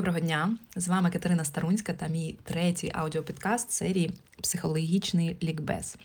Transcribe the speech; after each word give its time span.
Доброго 0.00 0.20
дня! 0.20 0.50
З 0.76 0.88
вами 0.88 1.10
Катерина 1.10 1.44
Старунська 1.44 1.92
та 1.92 2.08
мій 2.08 2.36
третій 2.44 2.92
аудіопідкаст 2.94 3.72
серії 3.72 4.10
Психологічний 4.42 5.36
лікбез. 5.42 5.96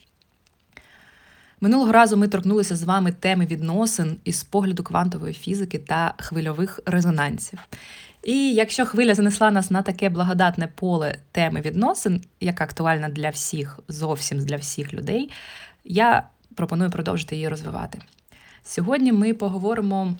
Минулого 1.62 1.92
разу 1.92 2.18
ми 2.18 2.28
торкнулися 2.28 2.76
з 2.76 2.84
вами 2.84 3.12
теми 3.12 3.46
відносин 3.46 4.18
із 4.24 4.44
погляду 4.44 4.84
квантової 4.84 5.34
фізики 5.34 5.80
та 5.80 6.14
хвильових 6.18 6.80
резонансів. 6.86 7.60
І 8.24 8.54
якщо 8.54 8.86
хвиля 8.86 9.16
занесла 9.16 9.52
нас 9.52 9.72
на 9.72 9.82
таке 9.82 10.10
благодатне 10.10 10.68
поле 10.68 11.18
теми 11.32 11.62
відносин, 11.62 12.22
яка 12.40 12.64
актуальна 12.64 13.10
для 13.10 13.30
всіх, 13.30 13.80
зовсім 13.88 14.46
для 14.46 14.56
всіх 14.56 14.94
людей, 14.94 15.32
я 15.86 16.24
пропоную 16.56 16.92
продовжити 16.92 17.36
її 17.36 17.48
розвивати. 17.48 18.00
Сьогодні 18.64 19.12
ми 19.12 19.34
поговоримо 19.34 20.16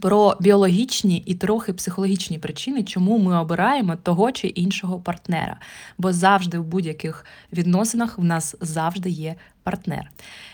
про 0.00 0.36
біологічні 0.40 1.22
і 1.26 1.34
трохи 1.34 1.72
психологічні 1.72 2.38
причини, 2.38 2.82
чому 2.82 3.18
ми 3.18 3.40
обираємо 3.40 3.96
того 3.96 4.32
чи 4.32 4.46
іншого 4.46 4.98
партнера. 4.98 5.56
Бо 5.98 6.12
завжди 6.12 6.58
в 6.58 6.64
будь-яких 6.64 7.24
відносинах 7.52 8.18
в 8.18 8.24
нас 8.24 8.56
завжди 8.60 9.10
є 9.10 9.34
партнер. 9.62 10.10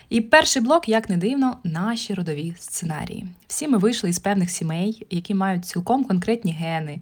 І 0.09 0.21
перший 0.21 0.61
блок, 0.61 0.89
як 0.89 1.09
не 1.09 1.17
дивно, 1.17 1.57
наші 1.63 2.13
родові 2.13 2.53
сценарії. 2.59 3.27
Всі 3.47 3.67
ми 3.67 3.77
вийшли 3.77 4.09
із 4.09 4.19
певних 4.19 4.51
сімей, 4.51 5.07
які 5.09 5.33
мають 5.33 5.65
цілком 5.65 6.03
конкретні 6.03 6.51
гени 6.51 7.01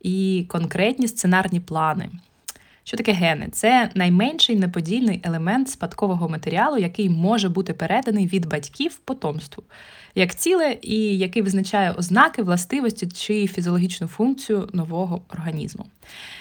і 0.00 0.46
конкретні 0.48 1.08
сценарні 1.08 1.60
плани. 1.60 2.10
Що 2.84 2.96
таке 2.96 3.12
гени? 3.12 3.48
Це 3.52 3.90
найменший 3.94 4.56
неподільний 4.56 5.20
елемент 5.24 5.70
спадкового 5.70 6.28
матеріалу, 6.28 6.78
який 6.78 7.08
може 7.08 7.48
бути 7.48 7.72
переданий 7.72 8.26
від 8.26 8.46
батьків 8.46 8.96
потомству 9.04 9.64
як 10.14 10.34
ціле, 10.34 10.76
і 10.82 10.96
який 11.18 11.42
визначає 11.42 11.92
ознаки, 11.92 12.42
властивості 12.42 13.06
чи 13.06 13.46
фізіологічну 13.46 14.06
функцію 14.06 14.68
нового 14.72 15.22
організму. 15.28 15.86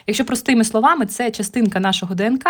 Якщо 0.07 0.25
простими 0.25 0.63
словами, 0.63 1.05
це 1.05 1.31
частинка 1.31 1.79
нашого 1.79 2.15
ДНК, 2.15 2.45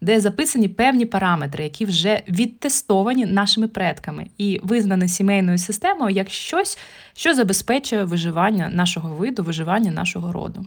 де 0.00 0.20
записані 0.20 0.68
певні 0.68 1.06
параметри, 1.06 1.64
які 1.64 1.84
вже 1.84 2.22
відтестовані 2.28 3.26
нашими 3.26 3.68
предками, 3.68 4.26
і 4.38 4.60
визнані 4.62 5.08
сімейною 5.08 5.58
системою 5.58 6.16
як 6.16 6.30
щось, 6.30 6.78
що 7.16 7.34
забезпечує 7.34 8.04
виживання 8.04 8.68
нашого 8.68 9.14
виду, 9.14 9.42
виживання 9.42 9.90
нашого 9.90 10.32
роду. 10.32 10.66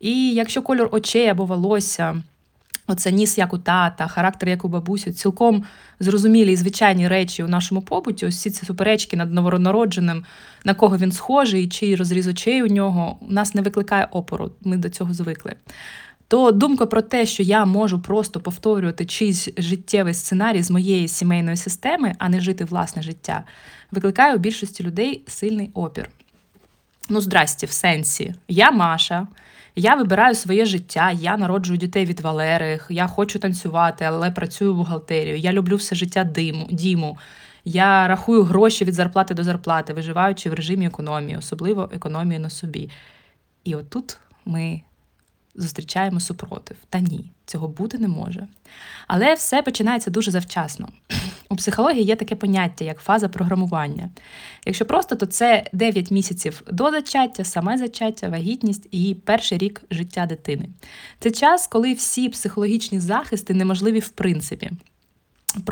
І 0.00 0.34
якщо 0.34 0.62
кольор 0.62 0.88
очей 0.92 1.28
або 1.28 1.44
волосся 1.44 2.22
Оце 2.90 3.12
ніс, 3.12 3.38
як 3.38 3.52
у 3.54 3.58
тата, 3.58 4.08
характер, 4.08 4.48
як 4.48 4.64
у 4.64 4.68
бабусі, 4.68 5.12
цілком 5.12 5.64
зрозумілі 6.00 6.52
і 6.52 6.56
звичайні 6.56 7.08
речі 7.08 7.44
у 7.44 7.48
нашому 7.48 7.82
побуті. 7.82 8.26
Ось 8.26 8.40
ці 8.40 8.50
суперечки 8.50 9.16
над 9.16 9.32
новонародженим, 9.32 10.24
на 10.64 10.74
кого 10.74 10.96
він 10.96 11.12
схожий, 11.12 11.68
чий 11.68 11.96
розріз 11.96 12.26
очей 12.26 12.62
у 12.62 12.66
нього, 12.66 13.16
у 13.20 13.32
нас 13.32 13.54
не 13.54 13.62
викликає 13.62 14.08
опору. 14.10 14.50
Ми 14.60 14.76
до 14.76 14.88
цього 14.88 15.14
звикли. 15.14 15.54
То 16.28 16.52
думка 16.52 16.86
про 16.86 17.02
те, 17.02 17.26
що 17.26 17.42
я 17.42 17.64
можу 17.64 18.00
просто 18.02 18.40
повторювати 18.40 19.06
чийсь 19.06 19.48
життєвий 19.58 20.14
сценарій 20.14 20.62
з 20.62 20.70
моєї 20.70 21.08
сімейної 21.08 21.56
системи, 21.56 22.14
а 22.18 22.28
не 22.28 22.40
жити 22.40 22.64
власне 22.64 23.02
життя, 23.02 23.44
викликає 23.90 24.34
у 24.34 24.38
більшості 24.38 24.84
людей 24.84 25.22
сильний 25.26 25.70
опір. 25.74 26.08
Ну, 27.08 27.20
здрасті, 27.20 27.66
в 27.66 27.70
сенсі, 27.70 28.34
я 28.48 28.70
Маша. 28.70 29.26
Я 29.76 29.94
вибираю 29.94 30.34
своє 30.34 30.64
життя, 30.64 31.10
я 31.10 31.36
народжую 31.36 31.78
дітей 31.78 32.04
від 32.04 32.20
Валери, 32.20 32.80
я 32.90 33.06
хочу 33.06 33.38
танцювати, 33.38 34.04
але 34.04 34.30
працюю 34.30 34.74
в 34.74 34.76
бухгалтерію. 34.76 35.36
Я 35.36 35.52
люблю 35.52 35.76
все 35.76 35.96
життя 35.96 36.24
диму, 36.24 36.66
діму. 36.70 37.18
Я 37.64 38.08
рахую 38.08 38.42
гроші 38.42 38.84
від 38.84 38.94
зарплати 38.94 39.34
до 39.34 39.44
зарплати, 39.44 39.92
виживаючи 39.92 40.50
в 40.50 40.54
режимі 40.54 40.86
економії, 40.86 41.36
особливо 41.36 41.90
економії 41.92 42.38
на 42.38 42.50
собі. 42.50 42.90
І 43.64 43.74
отут 43.74 44.18
ми 44.44 44.82
зустрічаємо 45.54 46.20
супротив. 46.20 46.76
Та 46.90 47.00
ні, 47.00 47.30
цього 47.46 47.68
бути 47.68 47.98
не 47.98 48.08
може. 48.08 48.46
Але 49.06 49.34
все 49.34 49.62
починається 49.62 50.10
дуже 50.10 50.30
завчасно. 50.30 50.88
У 51.52 51.56
психології 51.56 52.04
є 52.04 52.16
таке 52.16 52.36
поняття, 52.36 52.84
як 52.84 52.98
фаза 52.98 53.28
програмування. 53.28 54.10
Якщо 54.66 54.84
просто, 54.84 55.16
то 55.16 55.26
це 55.26 55.64
9 55.72 56.10
місяців 56.10 56.62
до 56.70 56.90
зачаття, 56.90 57.44
саме 57.44 57.78
зачаття, 57.78 58.28
вагітність 58.28 58.88
і 58.90 59.16
перший 59.24 59.58
рік 59.58 59.82
життя 59.90 60.26
дитини. 60.26 60.68
Це 61.18 61.30
час, 61.30 61.66
коли 61.66 61.92
всі 61.92 62.28
психологічні 62.28 63.00
захисти 63.00 63.54
неможливі 63.54 63.98
в 63.98 64.08
принципі. 64.08 64.70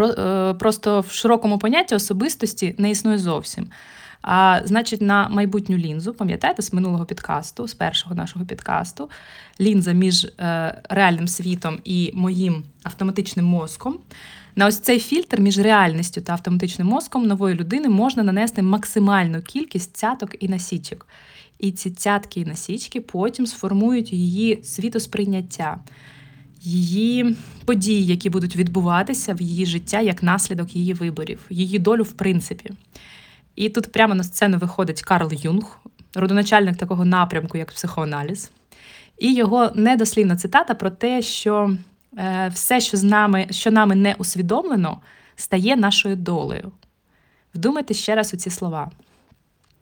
Е, 0.01 0.55
просто 0.55 1.01
в 1.01 1.11
широкому 1.11 1.59
понятті 1.59 1.95
особистості 1.95 2.75
не 2.79 2.91
існує 2.91 3.19
зовсім. 3.19 3.67
А 4.23 4.61
значить, 4.65 5.03
на 5.03 5.29
майбутню 5.29 5.77
лінзу, 5.77 6.15
пам'ятаєте, 6.15 6.63
з 6.63 6.73
минулого 6.73 7.05
підкасту, 7.05 7.69
з 7.69 7.75
першого 7.75 8.15
нашого 8.15 8.45
підкасту, 8.45 9.11
лінза 9.61 9.93
між 9.93 10.25
е, 10.25 10.83
реальним 10.89 11.29
світом 11.29 11.79
і 11.85 12.11
моїм 12.15 12.65
автоматичним 12.83 13.45
мозком. 13.45 13.99
На 14.59 14.67
ось 14.67 14.79
цей 14.79 15.01
фільтр 15.01 15.41
між 15.41 15.59
реальністю 15.59 16.21
та 16.21 16.33
автоматичним 16.33 16.87
мозком 16.87 17.27
нової 17.27 17.55
людини 17.55 17.89
можна 17.89 18.23
нанести 18.23 18.63
максимальну 18.63 19.43
кількість 19.43 19.97
цяток 19.97 20.37
і 20.41 20.49
насічок. 20.49 21.07
І 21.59 21.73
ці 21.73 21.91
цятки 21.91 22.41
і 22.41 22.45
насічки 22.45 23.01
потім 23.01 23.47
сформують 23.47 24.13
її 24.13 24.63
світосприйняття, 24.65 25.79
її 26.61 27.37
події, 27.65 28.07
які 28.07 28.31
будуть 28.31 28.57
відбуватися 28.57 29.35
в 29.35 29.43
її 29.43 29.67
життя 29.67 30.01
як 30.01 30.23
наслідок 30.23 30.77
її 30.77 30.95
виборів, 30.95 31.41
її 31.51 31.79
долю 31.79 32.03
в 32.03 32.13
принципі. 32.13 32.71
І 33.57 33.69
тут 33.69 33.93
прямо 33.93 34.15
на 34.15 34.25
сцену 34.25 34.59
виходить 34.59 35.03
Карл 35.03 35.33
Юнг, 35.33 35.79
родоначальник 36.15 36.77
такого 36.77 37.05
напрямку, 37.05 37.59
як 37.59 37.73
психоаналіз, 37.73 38.51
і 39.19 39.35
його 39.35 39.73
недослівна 39.75 40.37
цитата 40.37 40.75
про 40.75 40.91
те, 40.91 41.23
що 41.23 41.77
все, 42.53 42.81
що 42.81 42.97
з 42.97 43.03
нами, 43.03 43.47
що 43.51 43.71
нами 43.71 43.95
не 43.95 44.15
усвідомлено, 44.19 45.01
стає 45.37 45.77
нашою 45.77 46.17
долею. 46.17 46.73
Вдумайте 47.55 47.95
ще 47.95 48.15
раз 48.15 48.35
у 48.35 48.37
ці 48.37 48.51
слова. 48.51 48.91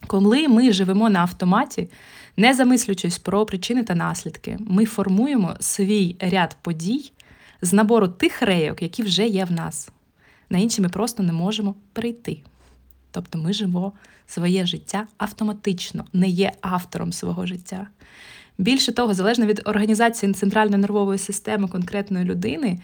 Коли 0.06 0.48
ми 0.48 0.72
живемо 0.72 1.10
на 1.10 1.20
автоматі, 1.20 1.88
не 2.36 2.54
замислюючись 2.54 3.18
про 3.18 3.46
причини 3.46 3.82
та 3.82 3.94
наслідки, 3.94 4.58
ми 4.60 4.84
формуємо 4.84 5.56
свій 5.60 6.16
ряд 6.20 6.56
подій 6.62 7.12
з 7.62 7.72
набору 7.72 8.08
тих 8.08 8.42
рейок, 8.42 8.82
які 8.82 9.02
вже 9.02 9.26
є 9.26 9.44
в 9.44 9.52
нас. 9.52 9.90
На 10.50 10.58
інші 10.58 10.82
ми 10.82 10.88
просто 10.88 11.22
не 11.22 11.32
можемо 11.32 11.74
прийти. 11.92 12.38
Тобто 13.10 13.38
ми 13.38 13.52
живемо 13.52 13.92
своє 14.26 14.66
життя 14.66 15.06
автоматично, 15.18 16.04
не 16.12 16.28
є 16.28 16.52
автором 16.60 17.12
свого 17.12 17.46
життя. 17.46 17.86
Більше 18.58 18.92
того, 18.92 19.14
залежно 19.14 19.46
від 19.46 19.62
організації 19.64 20.32
центральної 20.32 20.80
нервової 20.80 21.18
системи 21.18 21.68
конкретної 21.68 22.24
людини, 22.24 22.78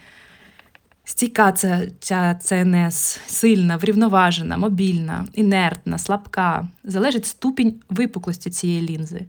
стійка 1.04 1.52
ця, 1.52 1.82
ця 2.00 2.34
ЦНС 2.34 3.20
сильна, 3.26 3.76
врівноважена, 3.76 4.56
мобільна, 4.56 5.26
інертна, 5.32 5.98
слабка, 5.98 6.68
залежить 6.84 7.26
ступінь 7.26 7.80
випуклості 7.90 8.50
цієї 8.50 8.88
лінзи, 8.88 9.26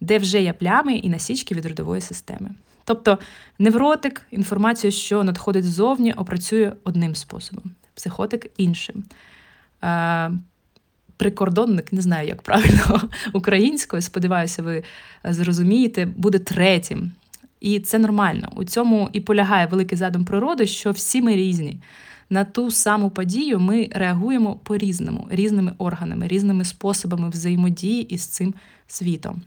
де 0.00 0.18
вже 0.18 0.42
є 0.42 0.52
плями 0.52 0.94
і 0.94 1.08
насічки 1.08 1.54
від 1.54 1.66
родової 1.66 2.00
системи. 2.00 2.50
Тобто 2.84 3.18
невротик 3.58 4.22
інформацію, 4.30 4.90
що 4.90 5.24
надходить 5.24 5.64
ззовні, 5.64 6.12
опрацює 6.12 6.72
одним 6.84 7.14
способом, 7.14 7.64
психотик 7.94 8.50
іншим. 8.56 9.04
Е, 11.14 11.24
прикордонник, 11.24 11.92
не 11.92 12.02
знаю, 12.02 12.28
як 12.28 12.42
правильно 12.42 13.08
українською, 13.32 14.02
сподіваюся, 14.02 14.62
ви 14.62 14.82
зрозумієте, 15.24 16.06
буде 16.06 16.38
третім. 16.38 17.12
І 17.60 17.80
це 17.80 17.98
нормально. 17.98 18.52
У 18.56 18.64
цьому 18.64 19.10
і 19.12 19.20
полягає 19.20 19.66
великий 19.66 19.98
задум 19.98 20.24
природи, 20.24 20.66
що 20.66 20.90
всі 20.90 21.22
ми 21.22 21.36
різні. 21.36 21.80
На 22.30 22.44
ту 22.44 22.70
саму 22.70 23.10
подію 23.10 23.60
ми 23.60 23.88
реагуємо 23.92 24.56
по-різному, 24.56 25.28
різними 25.30 25.72
органами, 25.78 26.28
різними 26.28 26.64
способами 26.64 27.28
взаємодії 27.28 28.02
із 28.02 28.26
цим 28.26 28.54
світом. 28.86 29.42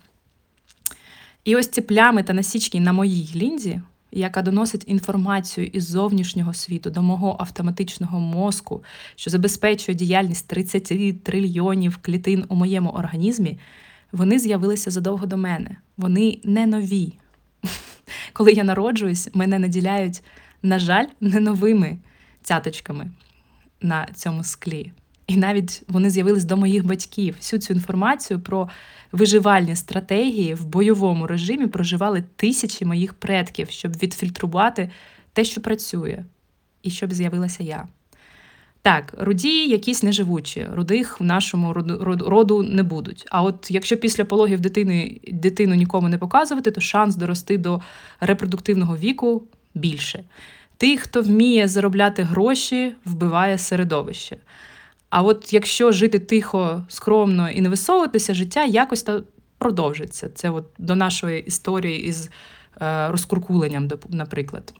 І 1.44 1.56
ось 1.56 1.68
ці 1.68 1.82
плями 1.82 2.24
та 2.24 2.34
насічки 2.34 2.80
на 2.80 2.94
моїй 2.94 3.30
лінзі 3.36 3.82
яка 4.12 4.42
доносить 4.42 4.84
інформацію 4.88 5.68
із 5.68 5.90
зовнішнього 5.90 6.54
світу 6.54 6.90
до 6.90 7.02
мого 7.02 7.36
автоматичного 7.40 8.20
мозку, 8.20 8.84
що 9.16 9.30
забезпечує 9.30 9.96
діяльність 9.96 10.48
30 10.48 11.24
трильйонів 11.24 11.98
клітин 12.02 12.46
у 12.50 12.56
моєму 12.56 12.90
організмі, 12.90 13.60
вони 14.12 14.40
з'явилися 14.40 14.92
задовго 14.92 15.26
до 15.26 15.38
мене. 15.38 15.78
Вони 15.98 16.40
не 16.44 16.66
нові. 16.66 17.14
Коли 18.34 18.52
я 18.52 18.64
народжуюсь, 18.64 19.30
мене 19.34 19.60
наділяють, 19.60 20.24
на 20.64 20.80
жаль, 20.80 21.06
не 21.22 21.40
новими 21.40 21.98
цяточками 22.44 23.12
на 23.82 24.08
цьому 24.16 24.44
склі. 24.44 24.92
І 25.28 25.38
навіть 25.38 25.84
вони 25.88 26.10
з'явились 26.10 26.46
до 26.46 26.58
моїх 26.58 26.86
батьків. 26.86 27.36
Всю 27.38 27.60
цю 27.60 27.74
інформацію 27.74 28.40
про 28.40 28.70
виживальні 29.12 29.76
стратегії 29.76 30.54
в 30.54 30.66
бойовому 30.66 31.28
режимі 31.28 31.68
проживали 31.68 32.24
тисячі 32.36 32.86
моїх 32.86 33.14
предків, 33.14 33.70
щоб 33.70 33.92
відфільтрувати 33.98 34.92
те, 35.34 35.44
що 35.44 35.62
працює, 35.62 36.24
і 36.84 36.90
щоб 36.90 37.14
з'явилася 37.14 37.64
я. 37.64 37.88
Так, 38.82 39.14
руді 39.18 39.68
якісь 39.68 40.04
неживучі, 40.04 40.68
рудих 40.74 41.20
в 41.20 41.24
нашому 41.24 41.74
роду, 41.74 42.20
роду 42.30 42.64
не 42.64 42.84
будуть. 42.84 43.26
А 43.30 43.44
от 43.44 43.72
якщо 43.72 43.98
після 43.98 44.26
пологів 44.26 44.60
дитини 44.60 45.20
дитину 45.32 45.76
нікому 45.76 46.10
не 46.10 46.18
показувати, 46.18 46.72
то 46.72 46.82
шанс 46.82 47.16
дорости 47.16 47.58
до 47.58 47.82
репродуктивного 48.20 48.98
віку 48.98 49.44
більше. 49.76 50.24
Тих, 50.78 51.00
хто 51.02 51.22
вміє 51.22 51.68
заробляти 51.68 52.24
гроші, 52.24 52.94
вбиває 53.06 53.58
середовище. 53.58 54.38
А 55.18 55.22
от 55.22 55.54
якщо 55.54 55.92
жити 55.92 56.20
тихо, 56.20 56.84
скромно 56.90 57.50
і 57.50 57.62
не 57.62 57.70
висовуватися, 57.70 58.34
життя 58.34 58.66
якось 58.66 59.04
то 59.04 59.24
продовжиться. 59.58 60.30
Це 60.36 60.50
от 60.50 60.66
до 60.78 60.96
нашої 60.96 61.42
історії 61.42 62.04
із 62.04 62.30
е, 62.82 63.08
розкуркуленням, 63.12 63.90
наприклад. 64.10 64.74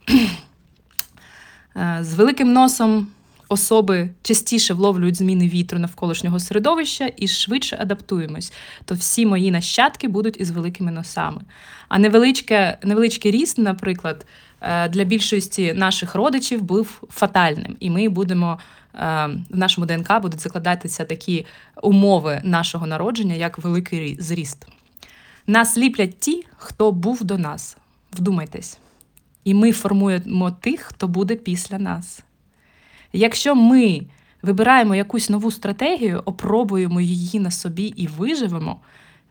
Е, 1.76 1.98
з 2.00 2.14
великим 2.14 2.52
носом 2.52 3.06
особи 3.48 4.10
частіше 4.22 4.74
вловлюють 4.74 5.16
зміни 5.16 5.48
вітру 5.48 5.78
навколишнього 5.78 6.40
середовища 6.40 7.10
і 7.16 7.28
швидше 7.28 7.76
адаптуємось, 7.80 8.52
то 8.84 8.94
всі 8.94 9.26
мої 9.26 9.50
нащадки 9.50 10.08
будуть 10.08 10.40
із 10.40 10.50
великими 10.50 10.90
носами. 10.90 11.40
А 11.88 11.98
невеличке, 11.98 12.78
невеличкий 12.82 13.30
ріст, 13.30 13.58
наприклад, 13.58 14.26
е, 14.60 14.88
для 14.88 15.04
більшості 15.04 15.74
наших 15.74 16.14
родичів 16.14 16.62
був 16.62 17.02
фатальним, 17.10 17.76
і 17.80 17.90
ми 17.90 18.08
будемо. 18.08 18.58
Е, 18.98 19.30
в 19.50 19.56
нашому 19.56 19.86
ДНК 19.86 20.20
будуть 20.22 20.40
закладатися 20.40 21.04
такі 21.04 21.46
умови 21.82 22.40
нашого 22.44 22.86
народження, 22.86 23.34
як 23.34 23.58
великий 23.58 24.16
зріст. 24.20 24.66
Нас 25.46 25.78
ліплять 25.78 26.18
ті, 26.18 26.46
хто 26.56 26.92
був 26.92 27.24
до 27.24 27.38
нас. 27.38 27.76
Вдумайтесь. 28.12 28.78
І 29.44 29.54
ми 29.54 29.72
формуємо 29.72 30.50
тих, 30.50 30.80
хто 30.80 31.08
буде 31.08 31.34
після 31.34 31.78
нас. 31.78 32.22
Якщо 33.12 33.54
ми 33.54 34.02
вибираємо 34.42 34.94
якусь 34.94 35.30
нову 35.30 35.50
стратегію, 35.50 36.22
опробуємо 36.24 37.00
її 37.00 37.40
на 37.40 37.50
собі 37.50 37.84
і 37.84 38.06
виживемо, 38.06 38.80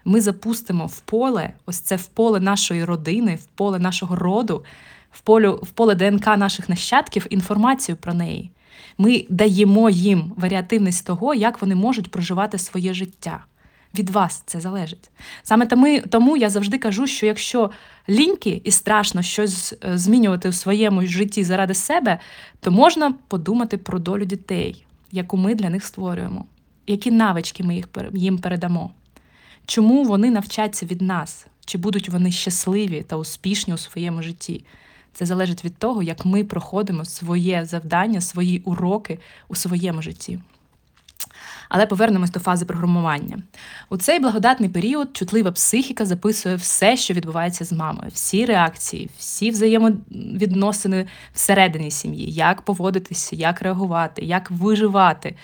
ми 0.05 0.21
запустимо 0.21 0.85
в 0.85 0.99
поле, 0.99 1.53
ось 1.65 1.79
це 1.79 1.95
в 1.95 2.05
поле 2.05 2.39
нашої 2.39 2.85
родини, 2.85 3.35
в 3.35 3.45
поле 3.45 3.79
нашого 3.79 4.15
роду, 4.15 4.63
в 5.11 5.21
поле, 5.21 5.49
в 5.49 5.67
поле 5.67 5.95
ДНК 5.95 6.27
наших 6.27 6.69
нащадків 6.69 7.27
інформацію 7.29 7.95
про 7.95 8.13
неї. 8.13 8.51
Ми 8.97 9.25
даємо 9.29 9.89
їм 9.89 10.33
варіативність 10.38 11.06
того, 11.06 11.33
як 11.33 11.62
вони 11.62 11.75
можуть 11.75 12.12
проживати 12.12 12.57
своє 12.57 12.94
життя. 12.94 13.45
Від 13.95 14.09
вас 14.09 14.44
це 14.45 14.59
залежить. 14.59 15.09
Саме 15.44 15.65
тому, 16.09 16.38
я 16.38 16.50
завжди 16.50 16.77
кажу, 16.77 17.07
що 17.07 17.25
якщо 17.25 17.71
ліньки 18.09 18.62
і 18.63 18.71
страшно 18.71 19.21
щось 19.21 19.74
е, 19.74 19.97
змінювати 19.97 20.50
у 20.50 20.51
своєму 20.51 21.06
житті 21.06 21.44
заради 21.44 21.74
себе, 21.74 22.19
то 22.59 22.71
можна 22.71 23.13
подумати 23.27 23.77
про 23.77 24.00
долю 24.00 24.25
дітей, 24.25 24.85
яку 25.12 25.38
ми 25.38 25.56
для 25.56 25.69
них 25.69 25.85
створюємо, 25.85 26.45
які 26.88 27.12
навички 27.12 27.63
ми 27.63 27.83
їм 28.13 28.38
передамо, 28.38 28.91
чому 29.65 30.03
вони 30.03 30.31
навчаться 30.31 30.85
від 30.85 31.01
нас, 31.01 31.47
чи 31.65 31.77
будуть 31.77 32.09
вони 32.09 32.31
щасливі 32.31 33.06
та 33.07 33.18
успішні 33.18 33.73
у 33.73 33.77
своєму 33.77 34.21
житті. 34.21 34.63
Це 35.17 35.25
залежить 35.25 35.65
від 35.65 35.77
того, 35.77 36.03
як 36.03 36.25
ми 36.25 36.43
проходимо 36.43 37.05
своє 37.05 37.65
завдання, 37.65 38.21
свої 38.21 38.59
уроки 38.59 39.19
у 39.47 39.55
своєму 39.55 40.01
житті. 40.01 40.39
Але 41.69 41.85
повернемось 41.85 42.31
до 42.31 42.39
фази 42.39 42.65
програмування. 42.65 43.37
У 43.89 43.97
цей 43.97 44.19
благодатний 44.19 44.69
період 44.69 45.17
чутлива 45.17 45.51
психіка 45.51 46.05
записує 46.05 46.55
все, 46.55 46.97
що 46.97 47.13
відбувається 47.13 47.65
з 47.65 47.71
мамою, 47.71 48.09
всі 48.13 48.45
реакції, 48.45 49.09
всі 49.17 49.51
взаємовідносини 49.51 51.07
всередині 51.33 51.91
сім'ї, 51.91 52.31
як 52.31 52.61
поводитися, 52.61 53.35
як 53.35 53.61
реагувати, 53.61 54.21
як 54.25 54.51
виживати. 54.51 55.35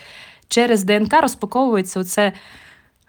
Через 0.47 0.83
ДНК 0.83 1.13
розпаковується 1.21 1.99
оце 1.99 2.33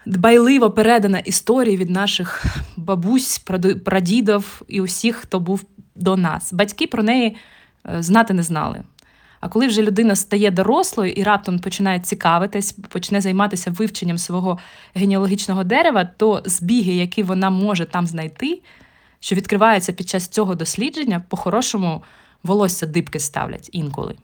дбайливо 0.06 0.70
передана 0.70 1.18
історія 1.18 1.76
від 1.76 1.90
наших 1.90 2.44
бабусь, 2.76 3.38
прадідів 3.84 4.62
і 4.68 4.80
усіх, 4.80 5.16
хто 5.16 5.40
був 5.40 5.64
до 5.94 6.16
нас. 6.16 6.52
Батьки 6.52 6.86
про 6.86 7.02
неї 7.02 7.36
е, 7.94 8.02
знати 8.02 8.34
не 8.34 8.42
знали. 8.42 8.82
А 9.40 9.48
коли 9.48 9.66
вже 9.66 9.82
людина 9.82 10.16
стає 10.16 10.50
дорослою 10.50 11.12
і 11.12 11.22
раптом 11.22 11.58
починає 11.58 12.00
цікавитись, 12.00 12.72
почне 12.72 13.20
займатися 13.20 13.70
вивченням 13.70 14.18
свого 14.18 14.58
генеалогічного 14.94 15.64
дерева, 15.64 16.04
то 16.04 16.42
збіги, 16.44 16.92
які 16.92 17.22
вона 17.22 17.50
може 17.50 17.84
там 17.84 18.06
знайти, 18.06 18.62
що 19.20 19.36
відкриваються 19.36 19.92
під 19.92 20.08
час 20.08 20.28
цього 20.28 20.54
дослідження, 20.54 21.24
по-хорошому 21.28 22.02
волосся 22.42 22.86
дибки 22.86 23.20
ставлять 23.20 23.68
інколи. 23.72 24.14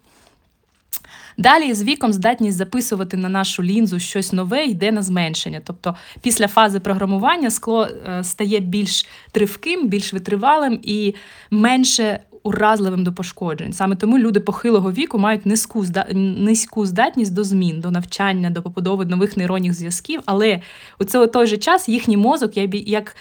Далі 1.40 1.74
з 1.74 1.82
віком 1.82 2.12
здатність 2.12 2.56
записувати 2.56 3.16
на 3.16 3.28
нашу 3.28 3.62
лінзу 3.62 3.98
щось 3.98 4.32
нове 4.32 4.64
йде 4.64 4.92
на 4.92 5.02
зменшення. 5.02 5.60
Тобто 5.64 5.96
після 6.22 6.48
фази 6.48 6.80
програмування 6.80 7.50
скло 7.50 7.88
е, 8.08 8.24
стає 8.24 8.60
більш 8.60 9.06
тривким, 9.32 9.88
більш 9.88 10.12
витривалим 10.12 10.80
і 10.82 11.14
менше 11.50 12.20
уразливим 12.42 13.04
до 13.04 13.12
пошкоджень. 13.12 13.72
Саме 13.72 13.96
тому 13.96 14.18
люди 14.18 14.40
похилого 14.40 14.92
віку 14.92 15.18
мають 15.18 15.46
низьку 15.46 15.84
низьку 16.14 16.86
здатність 16.86 17.34
до 17.34 17.44
змін, 17.44 17.80
до 17.80 17.90
навчання, 17.90 18.50
до 18.50 18.62
побудови 18.62 19.04
нових 19.04 19.36
нейронних 19.36 19.74
зв'язків. 19.74 20.20
Але 20.26 20.60
у 20.98 21.04
цей 21.04 21.26
той 21.26 21.46
же 21.46 21.56
час 21.56 21.88
їхній 21.88 22.16
мозок, 22.16 22.52
як 22.72 23.16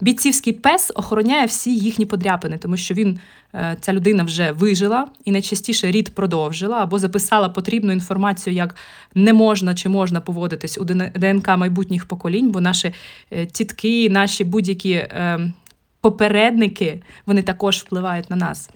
бійцівський 0.00 0.52
пес, 0.52 0.92
охороняє 0.94 1.46
всі 1.46 1.76
їхні 1.76 2.06
подряпини, 2.06 2.58
тому 2.58 2.76
що 2.76 2.94
він. 2.94 3.20
Е, 3.54 3.76
ця 3.80 3.92
людина 3.92 4.24
вже 4.24 4.52
вижила 4.52 5.08
і 5.24 5.32
найчастіше 5.32 5.90
рід 5.90 6.14
продовжила 6.14 6.76
або 6.82 6.98
записала 6.98 7.48
потрібну 7.48 7.92
інформацію, 7.92 8.54
як 8.54 8.76
не 9.14 9.32
можна 9.32 9.74
чи 9.74 9.88
можна 9.88 10.20
поводитись 10.20 10.78
у 10.78 10.84
ДНК 11.14 11.48
майбутніх 11.48 12.04
поколінь, 12.04 12.50
бо 12.50 12.60
наші 12.60 12.94
е, 13.30 13.46
тітки, 13.46 14.10
наші 14.10 14.44
будь-які 14.44 14.92
е, 14.92 15.52
попередники 16.00 17.02
вони 17.26 17.42
також 17.42 17.76
впливають 17.76 18.30
на 18.30 18.36
нас. 18.36 18.70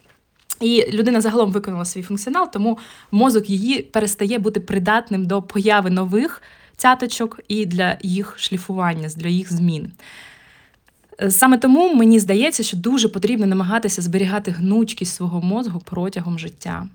І 0.61 0.85
людина 0.93 1.21
загалом 1.21 1.53
виконала 1.53 1.85
свій 1.85 2.03
функціонал, 2.03 2.53
тому 2.53 2.79
мозок 3.11 3.51
її 3.51 3.83
перестає 3.83 4.39
бути 4.39 4.61
придатним 4.61 5.27
до 5.27 5.43
появи 5.43 5.91
нових 5.91 6.43
цяточок 6.77 7.41
і 7.49 7.67
для 7.67 7.99
їх 8.03 8.35
шліфування, 8.39 9.09
для 9.17 9.29
їх 9.29 9.53
змін. 9.53 9.93
Саме 11.29 11.59
тому 11.59 11.95
мені 11.95 12.19
здається, 12.19 12.63
що 12.63 12.77
дуже 12.77 13.09
потрібно 13.09 13.47
намагатися 13.47 14.03
зберігати 14.03 14.51
гнучкість 14.51 15.15
свого 15.15 15.43
мозку 15.43 15.83
протягом 15.85 16.39
життя. 16.39 16.87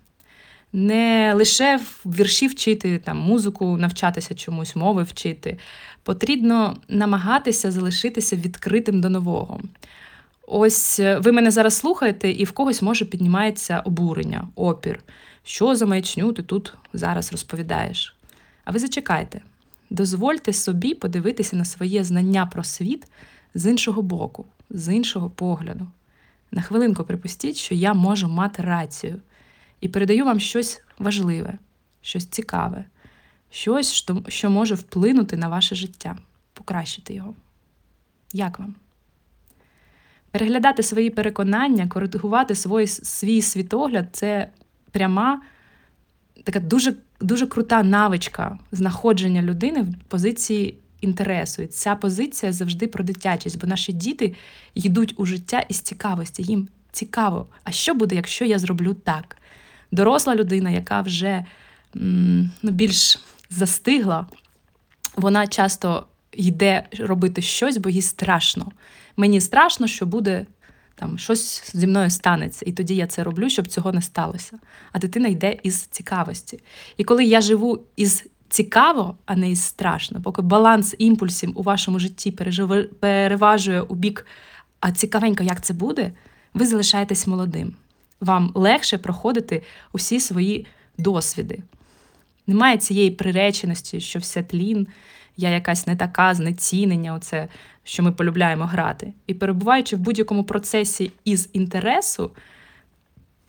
Не 0.74 1.34
лише 1.34 1.78
в 1.78 2.16
вірші 2.16 2.48
вчити, 2.48 2.98
там, 2.98 3.18
музику 3.18 3.78
навчатися 3.78 4.36
чомусь, 4.36 4.76
мови 4.76 5.04
вчити. 5.04 5.58
Потрібно 6.04 6.78
намагатися 6.90 7.72
залишитися 7.72 8.36
відкритим 8.36 9.02
до 9.02 9.10
нового. 9.10 9.60
Ось 10.48 11.00
е, 11.00 11.18
ви 11.20 11.32
мене 11.32 11.52
зараз 11.52 11.78
слухаєте, 11.78 12.32
і 12.32 12.44
в 12.44 12.52
когось 12.52 12.82
може 12.82 13.06
піднімається 13.06 13.80
обурення, 13.80 14.48
опір. 14.56 15.00
Що 15.44 15.76
за 15.76 15.86
маячню 15.86 16.34
ти 16.34 16.44
тут 16.44 16.74
зараз 16.94 17.32
розповідаєш? 17.32 18.16
А 18.66 18.72
ви 18.72 18.80
зачекайте, 18.80 19.42
дозвольте 19.90 20.54
собі 20.54 20.94
подивитися 20.96 21.56
на 21.56 21.66
своє 21.66 22.04
знання 22.04 22.46
про 22.46 22.64
світ 22.64 23.08
з 23.56 23.72
іншого 23.72 24.02
боку, 24.02 24.46
з 24.70 24.96
іншого 24.96 25.30
погляду. 25.30 25.88
На 26.52 26.62
хвилинку 26.62 27.04
припустіть, 27.04 27.58
що 27.58 27.76
я 27.76 27.94
можу 27.94 28.28
мати 28.28 28.64
рацію 28.64 29.22
і 29.82 29.90
передаю 29.90 30.26
вам 30.26 30.40
щось 30.40 30.82
важливе, 31.00 31.58
щось 32.02 32.26
цікаве, 32.26 32.86
щось, 33.50 34.06
що 34.28 34.50
може 34.50 34.76
вплинути 34.76 35.38
на 35.38 35.48
ваше 35.48 35.76
життя, 35.76 36.18
покращити 36.54 37.14
його. 37.14 37.36
Як 38.34 38.60
вам? 38.60 38.76
Переглядати 40.32 40.84
свої 40.84 41.10
переконання, 41.10 41.88
коригувати 41.88 42.56
свій, 42.56 42.88
свій 42.88 43.42
світогляд 43.42 44.08
це 44.12 44.50
пряма, 44.92 45.42
така 46.44 46.60
дуже 46.60 46.96
дуже 47.20 47.48
крута 47.48 47.84
навичка 47.84 48.60
знаходження 48.72 49.42
людини 49.42 49.82
в 49.82 49.96
позиції 50.08 50.78
інтересу. 51.06 51.62
І 51.62 51.68
ця 51.68 51.96
позиція 51.96 52.54
завжди 52.54 52.88
про 52.88 53.04
дитячість, 53.04 53.60
бо 53.60 53.68
наші 53.68 53.94
діти 53.94 54.36
йдуть 54.76 55.14
у 55.18 55.26
життя 55.26 55.66
із 55.70 55.80
цікавості. 55.80 56.44
Їм 56.44 56.68
цікаво, 56.92 57.48
а 57.64 57.72
що 57.72 57.94
буде, 57.94 58.16
якщо 58.16 58.46
я 58.46 58.60
зроблю 58.60 58.94
так? 58.94 59.38
Доросла 59.92 60.36
людина, 60.36 60.70
яка 60.70 61.02
вже 61.02 61.46
ну, 61.94 62.72
більш 62.72 63.20
застигла, 63.50 64.28
вона 65.16 65.48
часто 65.48 66.06
йде 66.32 66.84
робити 67.00 67.42
щось, 67.42 67.78
бо 67.78 67.90
їй 67.90 68.02
страшно. 68.02 68.72
Мені 69.18 69.42
страшно, 69.42 69.88
що 69.88 70.06
буде 70.06 70.46
там 70.96 71.18
щось 71.18 71.72
зі 71.74 71.88
мною 71.88 72.10
станеться, 72.10 72.66
і 72.68 72.72
тоді 72.72 72.96
я 72.96 73.08
це 73.08 73.24
роблю, 73.24 73.50
щоб 73.50 73.68
цього 73.68 73.92
не 73.92 74.02
сталося. 74.02 74.60
А 74.92 75.00
дитина 75.00 75.28
йде 75.28 75.58
із 75.64 75.82
цікавості. 75.82 76.60
І 76.98 77.04
коли 77.04 77.26
я 77.26 77.42
живу 77.42 77.84
із 77.96 78.26
цікаво, 78.50 79.18
а 79.26 79.36
не 79.36 79.52
із 79.52 79.64
страшно, 79.64 80.22
поки 80.22 80.42
баланс 80.42 80.96
імпульсів 80.98 81.60
у 81.60 81.64
вашому 81.64 82.00
житті 82.00 82.32
переважує 83.00 83.82
у 83.82 83.96
бік, 83.96 84.26
а 84.80 84.92
цікавенько, 84.92 85.44
як 85.44 85.62
це 85.62 85.74
буде, 85.74 86.12
ви 86.54 86.66
залишаєтесь 86.66 87.28
молодим. 87.28 87.74
Вам 88.22 88.52
легше 88.54 88.98
проходити 88.98 89.64
усі 89.92 90.20
свої 90.20 90.66
досвіди. 90.98 91.60
Немає 92.48 92.78
цієї 92.78 93.12
приреченості, 93.12 94.00
що 94.00 94.20
все 94.20 94.44
тлін, 94.44 94.88
я 95.38 95.50
якась 95.50 95.88
не 95.88 95.96
така, 95.96 96.34
знецінення, 96.34 97.14
оце, 97.14 97.48
що 97.84 98.04
ми 98.04 98.12
полюбляємо 98.12 98.66
грати. 98.66 99.14
І 99.28 99.34
перебуваючи 99.34 99.96
в 99.96 100.00
будь-якому 100.00 100.44
процесі 100.44 101.12
із 101.26 101.50
інтересу, 101.54 102.32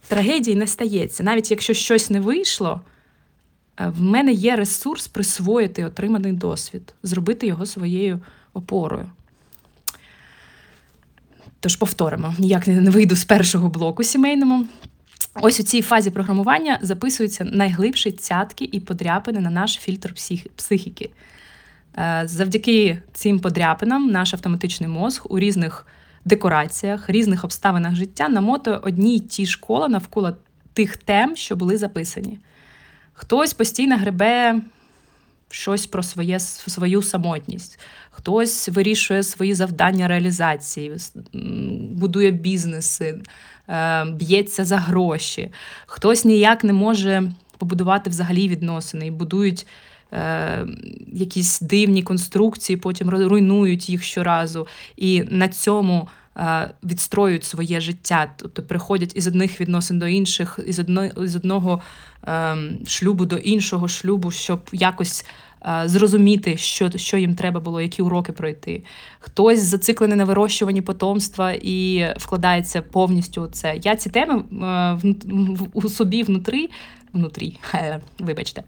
трагедії 0.09 0.57
не 0.57 0.67
стається. 0.67 1.23
Навіть 1.23 1.51
якщо 1.51 1.75
щось 1.75 2.11
не 2.11 2.21
вийшло, 2.21 2.81
в 3.79 4.03
мене 4.03 4.33
є 4.33 4.57
ресурс 4.57 5.09
присвоїти 5.09 5.85
отриманий 5.85 6.33
досвід, 6.33 6.95
зробити 7.03 7.47
його 7.47 7.67
своєю 7.67 8.21
опорою. 8.53 9.11
Тож 11.61 11.77
повторимо, 11.77 12.35
ніяк 12.39 12.67
не 12.67 12.91
вийду 12.91 13.17
з 13.17 13.25
першого 13.25 13.69
блоку 13.69 14.03
сімейному. 14.03 14.67
Ось 15.35 15.61
у 15.61 15.63
цій 15.63 15.83
фазі 15.83 16.11
програмування 16.11 16.79
записуються 16.83 17.45
найглибші 17.45 18.13
цятки 18.13 18.69
і 18.73 18.81
подряпини 18.81 19.41
на 19.41 19.51
наш 19.51 19.79
фільтр 19.79 20.15
психіки. 20.57 21.11
Е, 21.99 22.23
завдяки 22.25 23.03
цим 23.13 23.39
подряпинам 23.39 24.11
наш 24.11 24.35
автоматичний 24.35 24.89
мозг 24.89 25.27
у 25.29 25.39
різних 25.39 25.87
декораціях, 26.25 27.11
різних 27.11 27.45
обставинах 27.45 27.95
життя 27.95 28.29
намотує 28.29 28.77
одні 28.77 29.17
й 29.17 29.21
ті 29.21 29.47
ж 29.47 29.61
кола 29.61 29.89
навколо 29.89 30.37
тих 30.73 30.97
тем, 30.97 31.37
що 31.37 31.57
були 31.57 31.77
записані. 31.77 32.39
Хтось 33.19 33.55
постійно 33.55 33.97
гребе 33.97 34.61
щось 35.51 35.87
про 35.87 36.03
своє, 36.03 36.41
свою 36.41 37.03
самотність, 37.03 37.79
хтось 38.11 38.69
вирішує 38.69 39.23
свої 39.23 39.55
завдання 39.55 40.09
реалізації, 40.09 40.97
будує 41.91 42.31
бізнеси, 42.31 43.21
е, 43.69 44.05
б'ється 44.05 44.65
за 44.65 44.77
гроші, 44.77 45.51
хтось 45.87 46.25
ніяк 46.25 46.65
не 46.65 46.73
може 46.73 47.33
побудувати 47.59 48.11
взагалі 48.11 48.49
відносини 48.49 49.07
і 49.07 49.11
будують. 49.11 49.67
Е, 50.13 50.67
якісь 51.13 51.61
дивні 51.61 52.03
конструкції, 52.03 52.77
потім 52.77 53.11
руйнують 53.11 53.89
їх 53.89 54.03
щоразу, 54.03 54.67
і 54.97 55.23
на 55.31 55.49
цьому 55.49 56.09
відстроюють 56.85 57.45
своє 57.45 57.81
життя, 57.81 58.33
тобто 58.37 58.63
приходять 58.63 59.17
із 59.17 59.27
одних 59.27 59.61
відносин 59.61 59.99
до 59.99 60.07
інших, 60.07 60.59
із 60.67 60.79
одного, 60.79 61.25
із 61.25 61.37
одного 61.37 61.83
е, 62.29 62.57
шлюбу 62.87 63.27
до 63.27 63.37
іншого 63.37 63.89
шлюбу, 63.89 64.31
щоб 64.31 64.61
якось 64.73 65.25
зрозуміти, 65.85 66.57
що 66.57 66.91
що 66.91 67.17
їм 67.17 67.35
треба 67.35 67.61
було, 67.61 67.81
які 67.81 68.03
уроки 68.03 68.33
пройти. 68.33 68.83
Хтось 69.21 69.63
зациклений 69.63 70.17
на 70.17 70.25
вирощуванні 70.25 70.83
потомства 70.83 71.53
і 71.53 72.07
вкладається 72.17 72.83
повністю 72.83 73.43
у 73.43 73.47
це. 73.47 73.81
Я 73.83 73.97
ці 73.97 74.11
теми 74.11 74.43
у 75.73 75.89
собі 75.89 76.23
внутрі, 76.23 76.71
внутрі, 77.13 77.59
вибачте, 78.19 78.63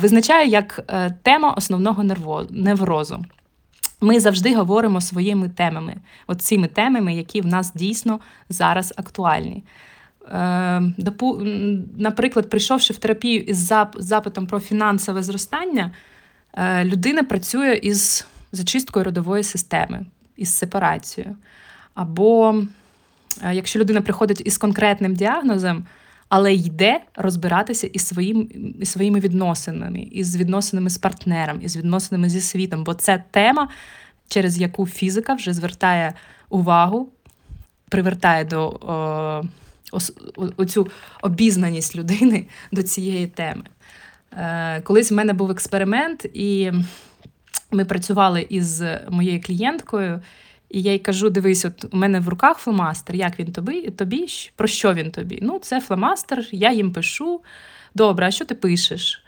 визначаю 0.00 0.48
як 0.48 0.84
е, 0.88 1.14
тема 1.22 1.50
основного 1.50 2.04
неврозу. 2.50 3.24
Ми 4.00 4.20
завжди 4.20 4.54
говоримо 4.54 5.00
своїми 5.00 5.48
темами, 5.48 5.96
от 6.26 6.42
цими 6.42 6.68
темами, 6.68 7.14
які 7.14 7.40
в 7.40 7.46
нас 7.46 7.72
дійсно 7.74 8.20
зараз 8.48 8.94
актуальні. 8.96 9.64
Е, 10.32 10.82
наприклад, 11.96 12.50
прийшовши 12.50 12.92
в 12.92 12.96
терапію 12.96 13.40
із 13.40 13.72
запитом 13.96 14.46
про 14.46 14.60
фінансове 14.60 15.22
зростання, 15.22 15.90
е, 16.54 16.84
людина 16.84 17.22
працює 17.22 17.80
із 17.82 18.26
зачисткою 18.52 19.04
родової 19.04 19.42
системи, 19.42 20.06
із 20.36 20.54
сепарацією. 20.54 21.36
Або 21.94 22.62
е, 23.42 23.54
якщо 23.54 23.78
людина 23.78 24.00
приходить 24.00 24.42
із 24.44 24.58
конкретним 24.58 25.14
діагнозом, 25.14 25.86
але 26.28 26.54
йде 26.54 27.00
розбиратися 27.14 27.86
із 27.86 28.06
своїм, 28.06 28.48
із 28.80 28.88
своїми 28.88 29.20
відносинами, 29.20 30.00
із 30.00 30.36
відносинами 30.36 30.90
з 30.90 30.98
партнером, 30.98 31.62
із 31.62 31.76
відносинами 31.76 32.28
зі 32.28 32.40
світом, 32.40 32.84
бо 32.84 32.94
це 32.94 33.22
тема, 33.30 33.68
через 34.28 34.58
яку 34.58 34.86
фізика 34.86 35.34
вже 35.34 35.52
звертає 35.52 36.14
увагу, 36.48 37.08
привертає 37.88 38.44
до. 38.44 38.68
О, 38.68 39.42
оцю 40.56 40.88
обізнаність 41.22 41.96
людини 41.96 42.46
до 42.72 42.82
цієї 42.82 43.26
теми. 43.26 43.62
Е, 44.32 44.80
колись 44.80 45.10
в 45.10 45.14
мене 45.14 45.32
був 45.32 45.50
експеримент, 45.50 46.26
і 46.34 46.72
ми 47.70 47.84
працювали 47.84 48.46
із 48.48 48.82
моєю 49.10 49.40
клієнткою, 49.42 50.20
і 50.70 50.82
я 50.82 50.92
їй 50.92 50.98
кажу: 50.98 51.30
дивись, 51.30 51.64
от 51.64 51.94
у 51.94 51.96
мене 51.96 52.20
в 52.20 52.28
руках 52.28 52.58
фломастер, 52.58 53.16
як 53.16 53.38
він 53.38 53.52
тобі, 53.52 53.90
тобі? 53.90 54.26
Про 54.56 54.68
що 54.68 54.94
він 54.94 55.10
тобі? 55.10 55.38
Ну, 55.42 55.58
це 55.58 55.80
фломастер, 55.80 56.48
я 56.52 56.72
їм 56.72 56.92
пишу. 56.92 57.40
Добре, 57.94 58.26
а 58.26 58.30
що 58.30 58.44
ти 58.44 58.54
пишеш? 58.54 59.22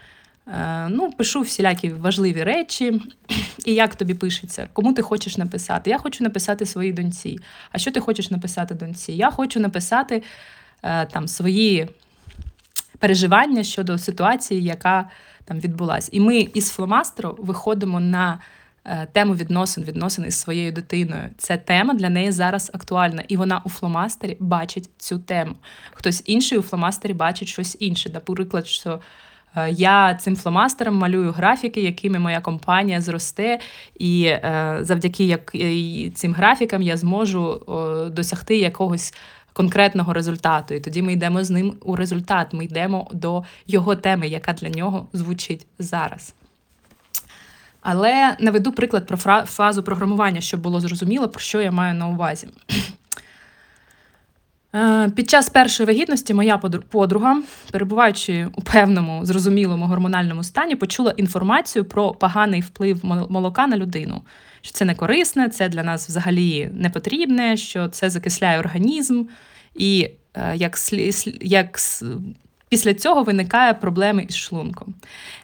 Е, 0.48 0.88
ну, 0.88 1.12
Пишу 1.12 1.40
всілякі 1.40 1.88
важливі 1.88 2.42
речі. 2.42 3.02
І 3.64 3.74
як 3.74 3.94
тобі 3.94 4.14
пишеться? 4.14 4.68
Кому 4.72 4.92
ти 4.92 5.02
хочеш 5.02 5.36
написати? 5.36 5.90
Я 5.90 5.98
хочу 5.98 6.24
написати 6.24 6.66
своїй 6.66 6.92
доньці. 6.92 7.38
А 7.72 7.78
що 7.78 7.90
ти 7.90 8.00
хочеш 8.00 8.30
написати 8.30 8.74
доньці? 8.74 9.12
Я 9.12 9.30
хочу 9.30 9.60
написати 9.60 10.22
Е, 10.82 11.06
там 11.06 11.28
свої 11.28 11.88
переживання 12.98 13.64
щодо 13.64 13.98
ситуації, 13.98 14.62
яка 14.62 15.10
там 15.44 15.60
відбулася. 15.60 16.08
І 16.12 16.20
ми 16.20 16.36
із 16.36 16.70
фломастеру 16.70 17.36
виходимо 17.38 18.00
на 18.00 18.38
тему 19.12 19.34
відносин, 19.34 19.84
відносин 19.84 20.24
із 20.24 20.40
своєю 20.40 20.72
дитиною. 20.72 21.22
Це 21.38 21.56
тема 21.56 21.94
для 21.94 22.08
неї 22.08 22.32
зараз 22.32 22.70
актуальна, 22.74 23.22
і 23.28 23.36
вона 23.36 23.62
у 23.64 23.68
фломастері 23.68 24.36
бачить 24.40 24.90
цю 24.96 25.18
тему. 25.18 25.54
Хтось 25.92 26.22
інший 26.26 26.58
у 26.58 26.62
фломастері 26.62 27.12
бачить 27.12 27.48
щось 27.48 27.76
інше. 27.80 28.10
Наприклад, 28.14 28.66
що. 28.66 29.00
Е, 29.56 29.70
я 29.70 30.14
цим 30.14 30.36
фломастером 30.36 30.96
малюю 30.96 31.32
графіки, 31.32 31.80
якими 31.80 32.18
моя 32.18 32.40
компанія 32.40 33.00
зросте, 33.00 33.58
і 33.98 34.24
е, 34.24 34.78
завдяки 34.80 35.24
як, 35.24 35.52
цим 36.14 36.34
графікам 36.34 36.82
я 36.82 36.96
зможу 36.96 37.62
досягти 38.12 38.56
якогось 38.58 39.14
конкретного 39.52 40.12
результату. 40.12 40.74
І 40.74 40.80
тоді 40.80 41.02
ми 41.02 41.12
йдемо 41.12 41.44
з 41.44 41.50
ним 41.50 41.74
у 41.82 41.96
результат. 41.96 42.52
Ми 42.52 42.64
йдемо 42.64 43.10
до 43.12 43.44
його 43.66 43.96
теми, 43.96 44.28
яка 44.28 44.52
для 44.52 44.68
нього 44.68 45.06
звучить 45.12 45.66
зараз. 45.78 46.34
Але 47.80 48.36
наведу 48.40 48.72
приклад 48.72 49.06
про 49.06 49.16
фазу 49.44 49.82
програмування, 49.82 50.40
щоб 50.40 50.60
було 50.60 50.80
зрозуміло, 50.80 51.28
про 51.28 51.40
що 51.40 51.60
я 51.60 51.72
маю 51.72 51.94
на 51.94 52.08
увазі. 52.08 52.48
Е, 54.74 55.10
під 55.16 55.30
час 55.30 55.48
першої 55.48 55.86
вагітності 55.86 56.34
моя 56.34 56.58
подруга, 56.90 57.42
перебуваючи 57.70 58.48
у 58.56 58.62
певному 58.62 59.26
зрозумілому 59.26 59.86
гормональному 59.86 60.44
стані, 60.44 60.76
почула 60.76 61.14
інформацію 61.16 61.84
про 61.84 62.10
поганий 62.10 62.60
вплив 62.60 63.04
молока 63.04 63.66
на 63.66 63.76
людину 63.76 64.22
що 64.62 64.72
це 64.72 64.84
не 64.84 64.94
корисне, 64.94 65.48
це 65.48 65.68
для 65.68 65.82
нас 65.82 66.08
взагалі 66.08 66.70
не 66.74 66.90
потрібне, 66.90 67.56
що 67.56 67.88
це 67.88 68.10
закисляє 68.10 68.58
організм, 68.58 69.24
і 69.74 70.10
е, 70.34 70.56
як 70.56 70.76
як 71.40 71.78
після 72.70 72.94
цього 72.94 73.22
виникає 73.22 73.74
проблеми 73.74 74.26
із 74.28 74.36
шлунком. 74.36 74.94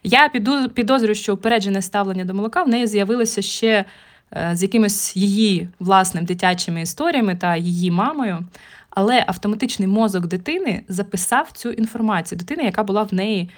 Я 0.03 0.29
підозрюю, 0.73 1.15
що 1.15 1.33
упереджене 1.33 1.81
ставлення 1.81 2.25
до 2.25 2.33
молока 2.33 2.63
в 2.63 2.69
неї 2.69 2.87
з'явилося 2.87 3.41
ще 3.41 3.85
е, 4.33 4.51
з 4.53 4.63
якимось 4.63 5.15
її 5.15 5.69
власним 5.79 6.25
дитячими 6.25 6.81
історіями 6.81 7.35
та 7.35 7.55
її 7.55 7.91
мамою. 7.91 8.45
Але 8.89 9.23
автоматичний 9.27 9.87
мозок 9.87 10.27
дитини 10.27 10.83
записав 10.87 11.51
цю 11.51 11.71
інформацію, 11.71 12.39
дитини, 12.39 12.63
яка 12.63 12.83
була 12.83 13.03
в 13.03 13.13
неї 13.13 13.49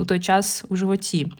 у 0.00 0.04
той 0.04 0.20
час 0.20 0.64
у 0.68 0.76
животі. 0.76 1.32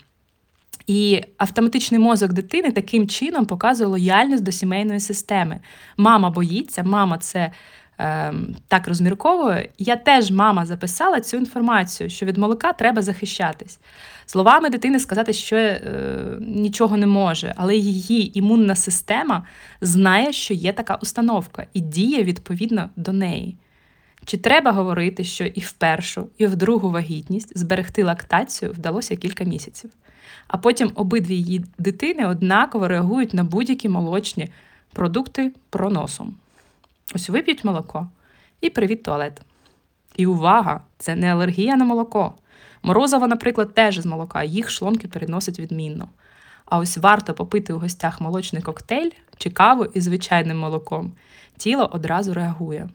І 0.86 1.22
автоматичний 1.38 2.00
мозок 2.00 2.32
дитини 2.32 2.72
таким 2.72 3.08
чином 3.08 3.46
показує 3.46 3.88
лояльність 3.88 4.42
до 4.42 4.52
сімейної 4.52 5.00
системи. 5.00 5.60
Мама 5.96 6.30
боїться, 6.30 6.82
мама 6.82 7.18
це 7.18 7.50
е, 7.99 8.35
так 8.69 8.88
розмірковує. 8.88 9.69
Я 9.79 9.97
теж 9.97 10.31
мама 10.31 10.67
записала 10.67 11.21
цю 11.21 11.37
інформацію, 11.37 12.11
що 12.11 12.26
від 12.26 12.38
молока 12.38 12.73
треба 12.73 13.03
захищатись. 13.03 13.79
Словами 14.26 14.71
дитини 14.71 15.00
сказати, 15.00 15.33
що 15.33 15.57
е, 15.57 15.81
нічого 16.41 16.97
не 16.97 17.07
може, 17.07 17.55
але 17.57 17.76
її 17.76 18.38
імунна 18.38 18.75
система 18.75 19.43
знає, 19.81 20.33
що 20.33 20.55
є 20.55 20.73
така 20.73 20.95
установка, 20.95 21.67
і 21.75 21.81
діє 21.81 22.25
відповідно 22.25 22.91
до 22.97 23.12
неї. 23.12 23.57
Чи 24.25 24.38
треба 24.38 24.73
говорити, 24.73 25.25
що 25.25 25.45
і 25.45 25.61
в 25.61 25.73
першу, 25.73 26.29
і 26.38 26.47
в 26.47 26.57
другу 26.57 26.91
вагітність 26.91 27.59
зберегти 27.59 28.05
лактацію 28.05 28.73
вдалося 28.73 29.17
кілька 29.17 29.45
місяців? 29.45 29.91
а 30.49 30.59
потім 30.59 30.91
обидві 30.95 31.35
її 31.35 31.65
дитини 31.79 32.26
однаково 32.26 32.88
реагують 32.88 33.35
на 33.35 33.45
будь-які 33.45 33.88
молочні 33.88 34.49
продукти 34.93 35.53
проносом. 35.71 36.35
Ось 37.14 37.28
вип'ють 37.28 37.64
молоко 37.64 38.08
і 38.60 38.70
привіт 38.70 39.02
туалет. 39.02 39.40
І 40.16 40.26
увага! 40.26 40.80
Це 40.98 41.14
не 41.14 41.32
алергія 41.32 41.76
на 41.76 41.84
молоко. 41.84 42.34
Морозова, 42.82 43.26
наприклад, 43.26 43.75
теж 43.75 43.98
з 43.98 44.06
молока, 44.06 44.42
їх 44.42 44.70
шлонки 44.70 45.08
переносять 45.08 45.58
відмінно. 45.58 46.08
А 46.64 46.78
ось 46.78 46.96
варто 46.96 47.34
попити 47.34 47.72
у 47.72 47.78
гостях 47.78 48.20
молочний 48.20 48.62
коктейль 48.62 49.10
чи 49.38 49.50
каву 49.50 49.84
із 49.84 50.04
звичайним 50.04 50.58
молоком. 50.58 51.12
Тіло 51.56 51.90
одразу 51.92 52.34
реагує. 52.34 52.88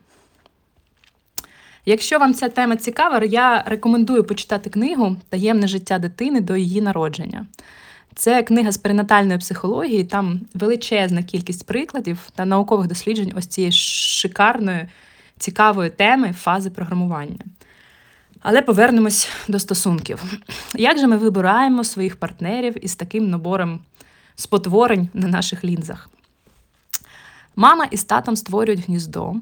Якщо 1.86 2.20
вам 2.20 2.34
ця 2.34 2.50
тема 2.50 2.76
цікава, 2.76 3.24
я 3.26 3.64
рекомендую 3.66 4.24
почитати 4.24 4.70
книгу 4.70 5.18
Таємне 5.30 5.68
життя 5.68 6.00
дитини 6.00 6.42
до 6.42 6.56
її 6.56 6.82
народження. 6.82 7.46
Це 8.16 8.44
книга 8.44 8.72
з 8.72 8.78
перинатальної 8.78 9.40
психології, 9.40 10.04
там 10.04 10.40
величезна 10.54 11.24
кількість 11.24 11.66
прикладів 11.66 12.20
та 12.36 12.46
наукових 12.46 12.88
досліджень 12.88 13.34
ось 13.36 13.48
цієї 13.48 13.72
шикарної, 13.72 14.88
цікавої 15.38 15.90
теми 15.90 16.34
фази 16.34 16.70
програмування. 16.70 17.40
Але 18.42 18.62
повернемось 18.62 19.30
до 19.48 19.60
стосунків. 19.60 20.24
Як 20.76 20.98
же 20.98 21.08
ми 21.08 21.18
вибираємо 21.18 21.84
своїх 21.84 22.16
партнерів 22.16 22.86
із 22.86 22.96
таким 22.96 23.30
набором 23.30 23.80
спотворень 24.36 25.10
на 25.14 25.28
наших 25.28 25.64
лінзах? 25.64 26.10
Мама 27.56 27.86
із 27.86 28.04
татом 28.04 28.36
створюють 28.36 28.88
гніздо 28.88 29.36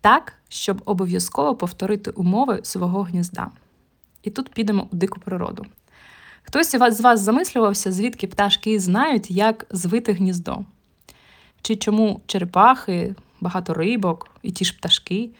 так, 0.00 0.32
щоб 0.48 0.82
обов'язково 0.84 1.56
повторити 1.56 2.10
умови 2.10 2.60
свого 2.62 3.02
гнізда. 3.02 3.50
І 4.22 4.30
тут 4.30 4.48
підемо 4.48 4.88
у 4.92 4.96
дику 4.96 5.20
природу. 5.20 5.66
Хтось 6.50 6.70
з 6.70 7.00
вас 7.00 7.20
замислювався, 7.20 7.92
звідки 7.92 8.26
пташки 8.26 8.80
знають, 8.80 9.30
як 9.30 9.66
звити 9.70 10.12
гніздо? 10.12 10.58
Чи 11.62 11.76
чому 11.76 12.20
черепахи, 12.26 13.14
багато 13.40 13.74
рибок 13.74 14.28
і 14.42 14.50
ті 14.50 14.64
ж 14.64 14.76
пташки 14.76 15.30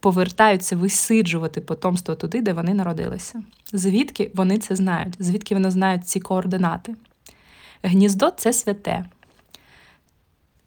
повертаються 0.00 0.76
висиджувати 0.76 1.60
потомство 1.60 2.14
туди, 2.14 2.42
де 2.42 2.52
вони 2.52 2.74
народилися? 2.74 3.42
Звідки 3.72 4.30
вони 4.34 4.58
це 4.58 4.76
знають? 4.76 5.14
Звідки 5.18 5.54
вони 5.54 5.70
знають 5.70 6.08
ці 6.08 6.20
координати? 6.20 6.96
Гніздо 7.82 8.30
це 8.30 8.52
святе. 8.52 9.04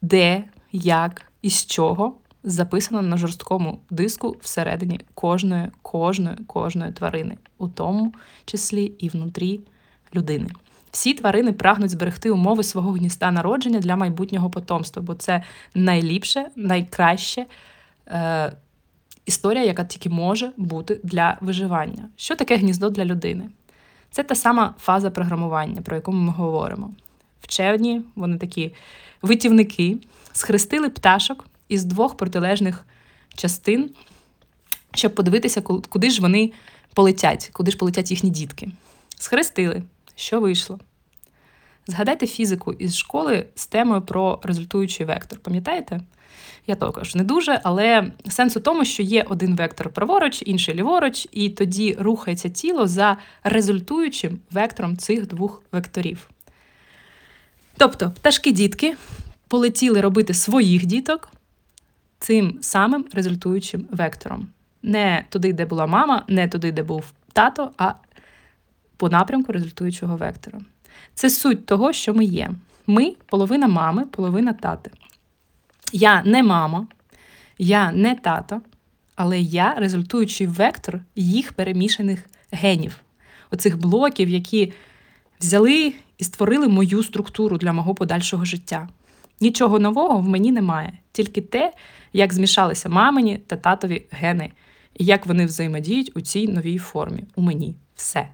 Де, 0.02 0.44
як 0.72 1.32
і 1.42 1.50
з 1.50 1.66
чого 1.66 2.16
записано 2.44 3.02
на 3.02 3.18
жорсткому 3.18 3.80
диску 3.90 4.38
всередині 4.42 5.00
кожної, 5.14 5.68
кожної, 5.82 6.38
кожної 6.48 6.92
тварини, 6.92 7.38
у 7.58 7.68
тому 7.68 8.14
числі 8.46 8.86
і 8.86 9.10
внутрі 9.10 9.62
людини. 10.16 10.50
Всі 10.92 11.14
тварини 11.14 11.54
прагнуть 11.54 11.90
зберегти 11.90 12.32
умови 12.32 12.64
свого 12.64 12.92
гнізда 12.92 13.32
народження 13.32 13.80
для 13.80 13.96
майбутнього 13.96 14.50
потомства, 14.50 15.02
бо 15.02 15.16
це 15.16 15.44
найліпше, 15.76 16.48
найкраще 16.56 17.46
е, 18.08 18.52
історія, 19.26 19.64
яка 19.64 19.84
тільки 19.84 20.10
може 20.10 20.52
бути 20.58 21.00
для 21.04 21.38
виживання. 21.42 22.10
Що 22.16 22.36
таке 22.36 22.58
гніздо 22.58 22.90
для 22.90 23.06
людини? 23.06 23.50
Це 24.12 24.24
та 24.24 24.36
сама 24.36 24.76
фаза 24.80 25.10
програмування, 25.10 25.82
про 25.82 25.96
яку 25.96 26.12
ми 26.12 26.32
говоримо. 26.32 26.92
Вчені, 27.42 28.02
вони 28.16 28.38
такі 28.38 28.74
витівники, 29.22 29.98
схрестили 30.32 30.90
пташок 30.90 31.46
із 31.70 31.86
двох 31.86 32.18
протилежних 32.18 32.86
частин, 33.36 33.90
щоб 34.94 35.16
подивитися, 35.16 35.62
куди 35.62 36.10
ж 36.10 36.22
вони 36.22 36.52
полетять, 36.94 37.50
куди 37.54 37.72
ж 37.72 37.78
полетять 37.78 38.12
їхні 38.12 38.30
дітки. 38.30 38.70
Схрестили. 39.18 39.84
Що 40.20 40.40
вийшло? 40.40 40.80
Згадайте 41.88 42.28
фізику 42.28 42.74
із 42.74 42.98
школи 42.98 43.46
з 43.56 43.68
темою 43.68 44.02
про 44.02 44.40
результуючий 44.44 45.06
вектор. 45.06 45.40
Пам'ятаєте? 45.40 46.02
Я 46.68 46.76
також 46.76 47.16
не 47.16 47.24
дуже, 47.24 47.62
але 47.64 48.12
сенс 48.30 48.58
у 48.58 48.60
тому, 48.60 48.86
що 48.86 49.04
є 49.04 49.26
один 49.30 49.56
вектор 49.56 49.90
праворуч, 49.90 50.44
інший 50.46 50.76
ліворуч, 50.76 51.28
і 51.32 51.50
тоді 51.50 51.98
рухається 52.00 52.50
тіло 52.50 52.88
за 52.88 53.18
результуючим 53.44 54.40
вектором 54.52 54.98
цих 54.98 55.28
двох 55.28 55.64
векторів. 55.72 56.30
Тобто 57.78 58.12
пташки-дітки 58.22 58.96
полетіли 59.48 60.02
робити 60.02 60.34
своїх 60.34 60.86
діток 60.86 61.30
цим 62.20 62.60
самим 62.62 63.06
результуючим 63.14 63.88
вектором. 63.92 64.48
Не 64.84 65.26
туди, 65.30 65.54
де 65.54 65.66
була 65.66 65.88
мама, 65.88 66.24
не 66.28 66.48
туди, 66.48 66.72
де 66.72 66.84
був 66.84 67.04
тато, 67.34 67.72
а 67.78 67.94
по 68.98 69.10
напрямку 69.10 69.52
результуючого 69.52 70.18
вектора. 70.18 70.60
Це 71.14 71.30
суть 71.30 71.66
того, 71.66 71.94
що 71.94 72.14
ми 72.14 72.26
є. 72.26 72.52
Ми 72.88 73.16
половина 73.26 73.68
мами, 73.68 74.06
половина 74.06 74.54
тати. 74.54 74.92
Я 75.94 76.24
не 76.24 76.44
мама, 76.44 76.88
я 77.58 77.92
не 77.92 78.16
тато, 78.16 78.62
але 79.16 79.40
я 79.40 79.74
результуючий 79.74 80.48
вектор 80.48 81.00
їх 81.16 81.54
перемішаних 81.54 82.20
генів, 82.52 82.98
оцих 83.52 83.78
блоків, 83.78 84.30
які 84.30 84.74
взяли 85.40 85.94
і 86.18 86.24
створили 86.24 86.68
мою 86.68 87.04
структуру 87.04 87.58
для 87.58 87.74
мого 87.74 87.96
подальшого 87.96 88.46
життя. 88.46 88.90
Нічого 89.42 89.80
нового 89.80 90.20
в 90.20 90.30
мені 90.30 90.52
немає, 90.52 90.94
тільки 91.12 91.42
те, 91.42 91.74
як 92.14 92.34
змішалися 92.34 92.90
мамині 92.90 93.38
та 93.38 93.56
татові 93.56 94.06
гени, 94.12 94.52
і 94.94 95.06
як 95.06 95.26
вони 95.26 95.46
взаємодіють 95.46 96.12
у 96.16 96.22
цій 96.22 96.48
новій 96.48 96.78
формі. 96.78 97.24
У 97.36 97.42
мені 97.42 97.76
все. 97.96 98.28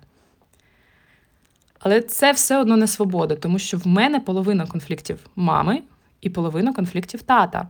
Але 1.84 2.02
це 2.02 2.32
все 2.32 2.58
одно 2.58 2.78
не 2.78 2.88
свобода, 2.88 3.36
тому 3.36 3.60
що 3.60 3.78
в 3.78 3.88
мене 3.88 4.20
половина 4.20 4.68
конфліктів 4.68 5.20
мами 5.36 5.82
і 6.22 6.30
половина 6.30 6.74
конфліктів 6.74 7.22
тата 7.22 7.68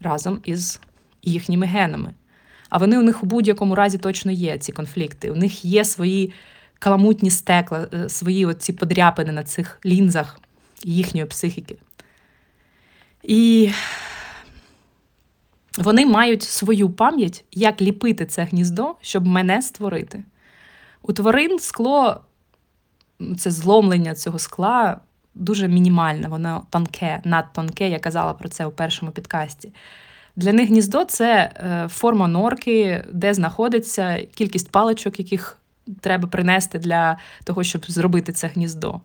разом 0.00 0.40
із 0.44 0.80
їхніми 1.22 1.66
генами. 1.66 2.14
А 2.68 2.78
вони 2.78 2.98
у 2.98 3.02
них 3.02 3.22
у 3.22 3.26
будь-якому 3.26 3.74
разі 3.74 3.98
точно 3.98 4.32
є, 4.32 4.58
ці 4.58 4.72
конфлікти. 4.72 5.30
У 5.30 5.34
них 5.34 5.64
є 5.64 5.84
свої 5.84 6.32
каламутні 6.78 7.30
стекла, 7.30 7.88
е, 7.94 8.08
свої 8.08 8.46
оці 8.46 8.72
подряпини 8.72 9.32
на 9.32 9.44
цих 9.44 9.80
лінзах 9.84 10.40
їхньої 10.84 11.26
психіки. 11.26 11.76
І 13.22 13.70
вони 15.78 16.06
мають 16.06 16.42
свою 16.42 16.90
пам'ять, 16.90 17.44
як 17.52 17.82
ліпити 17.82 18.26
це 18.26 18.44
гніздо, 18.44 18.94
щоб 19.00 19.26
мене 19.26 19.62
створити. 19.62 20.24
У 21.02 21.12
тварин 21.12 21.58
скло 21.58 22.20
це 23.38 23.50
зломлення 23.50 24.14
цього 24.14 24.38
скла 24.38 25.00
дуже 25.34 25.68
мінімальне, 25.68 26.28
воно 26.28 26.62
тонке, 26.70 27.20
надтонке, 27.24 27.88
я 27.88 27.98
казала 27.98 28.34
про 28.34 28.48
це 28.48 28.66
у 28.66 28.70
першому 28.70 29.12
підкасті. 29.12 29.72
Для 30.36 30.52
них 30.52 30.68
гніздо 30.68 31.04
це 31.04 31.50
е, 31.56 31.88
форма 31.88 32.28
норки, 32.28 33.04
де 33.12 33.34
знаходиться 33.34 34.26
кількість 34.34 34.70
паличок, 34.70 35.18
яких 35.18 35.58
треба 36.00 36.28
принести 36.28 36.78
для 36.78 37.18
того, 37.44 37.64
щоб 37.64 37.84
зробити 37.86 38.32
це 38.32 38.46
гніздо. 38.46 39.00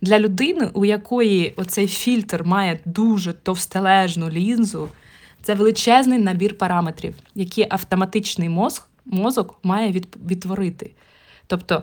Для 0.00 0.18
людини, 0.18 0.70
у 0.72 0.84
якої 0.84 1.54
оцей 1.56 1.86
фільтр 1.86 2.44
має 2.44 2.78
дуже 2.84 3.32
товстележну 3.32 4.30
лінзу, 4.30 4.88
це 5.42 5.54
величезний 5.54 6.18
набір 6.18 6.58
параметрів, 6.58 7.14
які 7.34 7.66
автоматичний 7.70 8.48
мозок 8.48 8.88
мозок 9.06 9.58
має 9.62 9.92
відтворити. 10.26 10.90
Тобто 11.46 11.82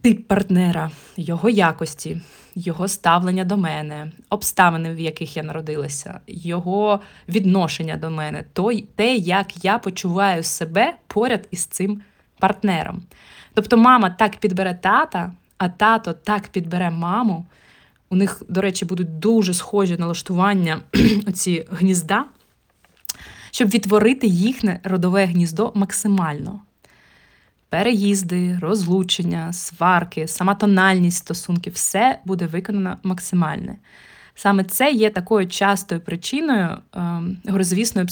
тип 0.00 0.28
партнера, 0.28 0.90
його 1.16 1.50
якості, 1.50 2.20
його 2.54 2.88
ставлення 2.88 3.44
до 3.44 3.56
мене, 3.56 4.12
обставини, 4.30 4.94
в 4.94 5.00
яких 5.00 5.36
я 5.36 5.42
народилася, 5.42 6.20
його 6.26 7.00
відношення 7.28 7.96
до 7.96 8.10
мене, 8.10 8.44
той, 8.52 8.86
те, 8.96 9.14
як 9.14 9.64
я 9.64 9.78
почуваю 9.78 10.42
себе 10.42 10.94
поряд 11.06 11.48
із 11.50 11.66
цим 11.66 12.02
партнером. 12.38 13.02
Тобто, 13.54 13.76
мама 13.76 14.10
так 14.10 14.36
підбере 14.36 14.74
тата, 14.74 15.32
а 15.58 15.68
тато 15.68 16.12
так 16.12 16.48
підбере 16.48 16.90
маму. 16.90 17.46
У 18.10 18.16
них, 18.16 18.42
до 18.48 18.60
речі, 18.60 18.84
будуть 18.84 19.18
дуже 19.18 19.54
схожі 19.54 19.96
налаштування 19.96 20.80
оці 21.28 21.66
гнізда, 21.70 22.24
щоб 23.50 23.68
відтворити 23.68 24.26
їхнє 24.26 24.80
родове 24.84 25.26
гніздо 25.26 25.72
максимально 25.74 26.60
переїзди, 27.68 28.58
розлучення, 28.62 29.52
сварки, 29.52 30.28
сама 30.28 30.54
тональність 30.54 31.18
стосунків 31.18 31.72
все 31.72 32.18
буде 32.24 32.46
виконано 32.46 32.96
максимальне. 33.02 33.76
Саме 34.34 34.64
це 34.64 34.92
є 34.92 35.10
такою 35.10 35.48
частою 35.48 36.00
причиною 36.00 36.78
ем, 36.94 37.38
грозвісної 37.44 38.06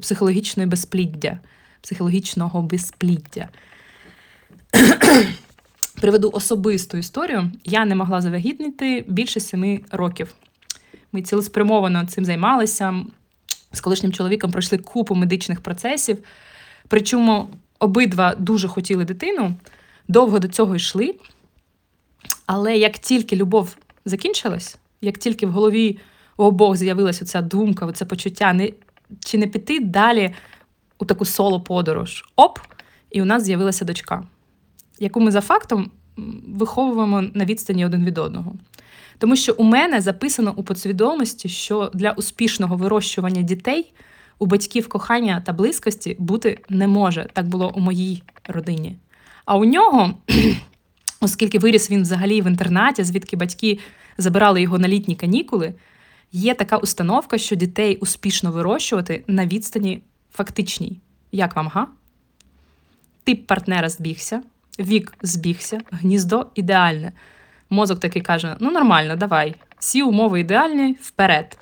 психологічної 0.00 0.68
безпліддя, 0.68 1.38
психологічного 1.80 2.62
безпліддя. 2.62 3.48
Приведу 6.00 6.30
особисту 6.34 6.96
історію. 6.96 7.52
Я 7.64 7.84
не 7.84 7.94
могла 7.94 8.20
завагітніти 8.20 9.04
більше 9.08 9.40
семи 9.40 9.80
років. 9.90 10.34
Ми 11.12 11.22
цілеспрямовано 11.22 12.06
цим 12.06 12.24
займалися. 12.24 12.94
З 13.72 13.80
колишнім 13.80 14.12
чоловіком 14.12 14.50
пройшли 14.50 14.78
купу 14.78 15.14
медичних 15.14 15.60
процесів. 15.60 16.18
Причому 16.88 17.48
обидва 17.78 18.34
дуже 18.38 18.68
хотіли 18.68 19.04
дитину, 19.04 19.54
довго 20.08 20.38
до 20.38 20.48
цього 20.48 20.76
йшли. 20.76 21.14
Але 22.46 22.78
як 22.78 22.98
тільки 22.98 23.36
любов 23.36 23.76
закінчилась, 24.04 24.78
як 25.00 25.18
тільки 25.18 25.46
в 25.46 25.50
голові 25.50 25.98
у 26.36 26.44
обох 26.44 26.76
з'явилася 26.76 27.24
ця 27.24 27.42
думка, 27.42 27.92
це 27.92 28.04
почуття, 28.04 28.52
не, 28.52 28.72
чи 29.24 29.38
не 29.38 29.46
піти 29.46 29.80
далі 29.80 30.34
у 30.98 31.04
таку 31.04 31.24
соло-подорож, 31.24 32.24
оп, 32.36 32.58
і 33.10 33.22
у 33.22 33.24
нас 33.24 33.42
з'явилася 33.42 33.84
дочка, 33.84 34.26
яку 34.98 35.20
ми 35.20 35.30
за 35.30 35.40
фактом 35.40 35.90
виховуємо 36.48 37.24
на 37.34 37.44
відстані 37.44 37.86
один 37.86 38.04
від 38.04 38.18
одного. 38.18 38.54
Тому 39.18 39.36
що 39.36 39.54
у 39.58 39.64
мене 39.64 40.00
записано 40.00 40.54
у 40.56 40.62
підсвідомості, 40.62 41.48
що 41.48 41.90
для 41.94 42.10
успішного 42.10 42.76
вирощування 42.76 43.42
дітей 43.42 43.92
У 44.38 44.46
батьків 44.46 44.88
кохання 44.88 45.42
та 45.46 45.52
близькості 45.52 46.16
бути 46.18 46.58
не 46.68 46.88
може. 46.88 47.28
Так 47.32 47.48
було 47.48 47.72
у 47.74 47.80
моїй 47.80 48.22
родині. 48.44 48.96
А 49.44 49.56
у 49.56 49.64
нього, 49.64 50.14
оскільки 51.20 51.58
виріс 51.58 51.90
він 51.90 52.02
взагалі 52.02 52.42
в 52.42 52.46
інтернаті, 52.46 53.04
звідки 53.04 53.36
батьки 53.36 53.78
забирали 54.18 54.62
його 54.62 54.78
на 54.78 54.88
літні 54.88 55.16
канікули, 55.16 55.74
є 56.32 56.54
така 56.54 56.76
установка, 56.76 57.38
що 57.38 57.56
дітей 57.56 57.96
успішно 57.96 58.52
вирощувати 58.52 59.24
на 59.26 59.46
відстані 59.46 60.02
фактичній. 60.32 61.00
Як 61.32 61.56
вам, 61.56 61.68
га? 61.68 61.86
Тип 63.24 63.46
партнера 63.46 63.88
збігся, 63.88 64.42
вік 64.78 65.14
збігся, 65.22 65.80
гніздо 65.90 66.46
ідеальне. 66.54 67.12
Мозок 67.70 68.00
такий 68.00 68.22
каже: 68.22 68.56
ну 68.60 68.70
нормально, 68.70 69.16
давай. 69.16 69.54
Всі 69.78 70.02
умови 70.02 70.40
ідеальні 70.40 70.96
вперед. 71.02 71.58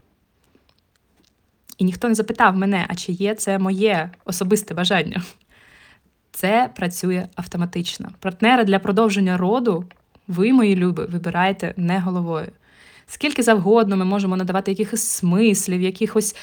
І 1.78 1.84
ніхто 1.84 2.08
не 2.08 2.14
запитав 2.14 2.56
мене, 2.56 2.86
а 2.88 2.94
чи 2.94 3.12
є 3.12 3.34
це 3.34 3.58
моє 3.58 4.10
особисте 4.24 4.74
бажання. 4.74 5.22
Це 6.30 6.70
працює 6.76 7.28
автоматично. 7.34 8.08
Партнера 8.20 8.64
для 8.64 8.78
продовження 8.78 9.36
роду, 9.36 9.84
ви, 10.28 10.52
мої 10.52 10.76
люби, 10.76 11.04
вибираєте 11.04 11.74
не 11.76 12.00
головою. 12.00 12.48
Скільки 13.06 13.42
завгодно 13.42 13.96
ми 13.96 14.04
можемо 14.04 14.36
надавати 14.36 14.70
якихось 14.70 15.08
смислів, 15.08 15.80
якихось 15.80 16.36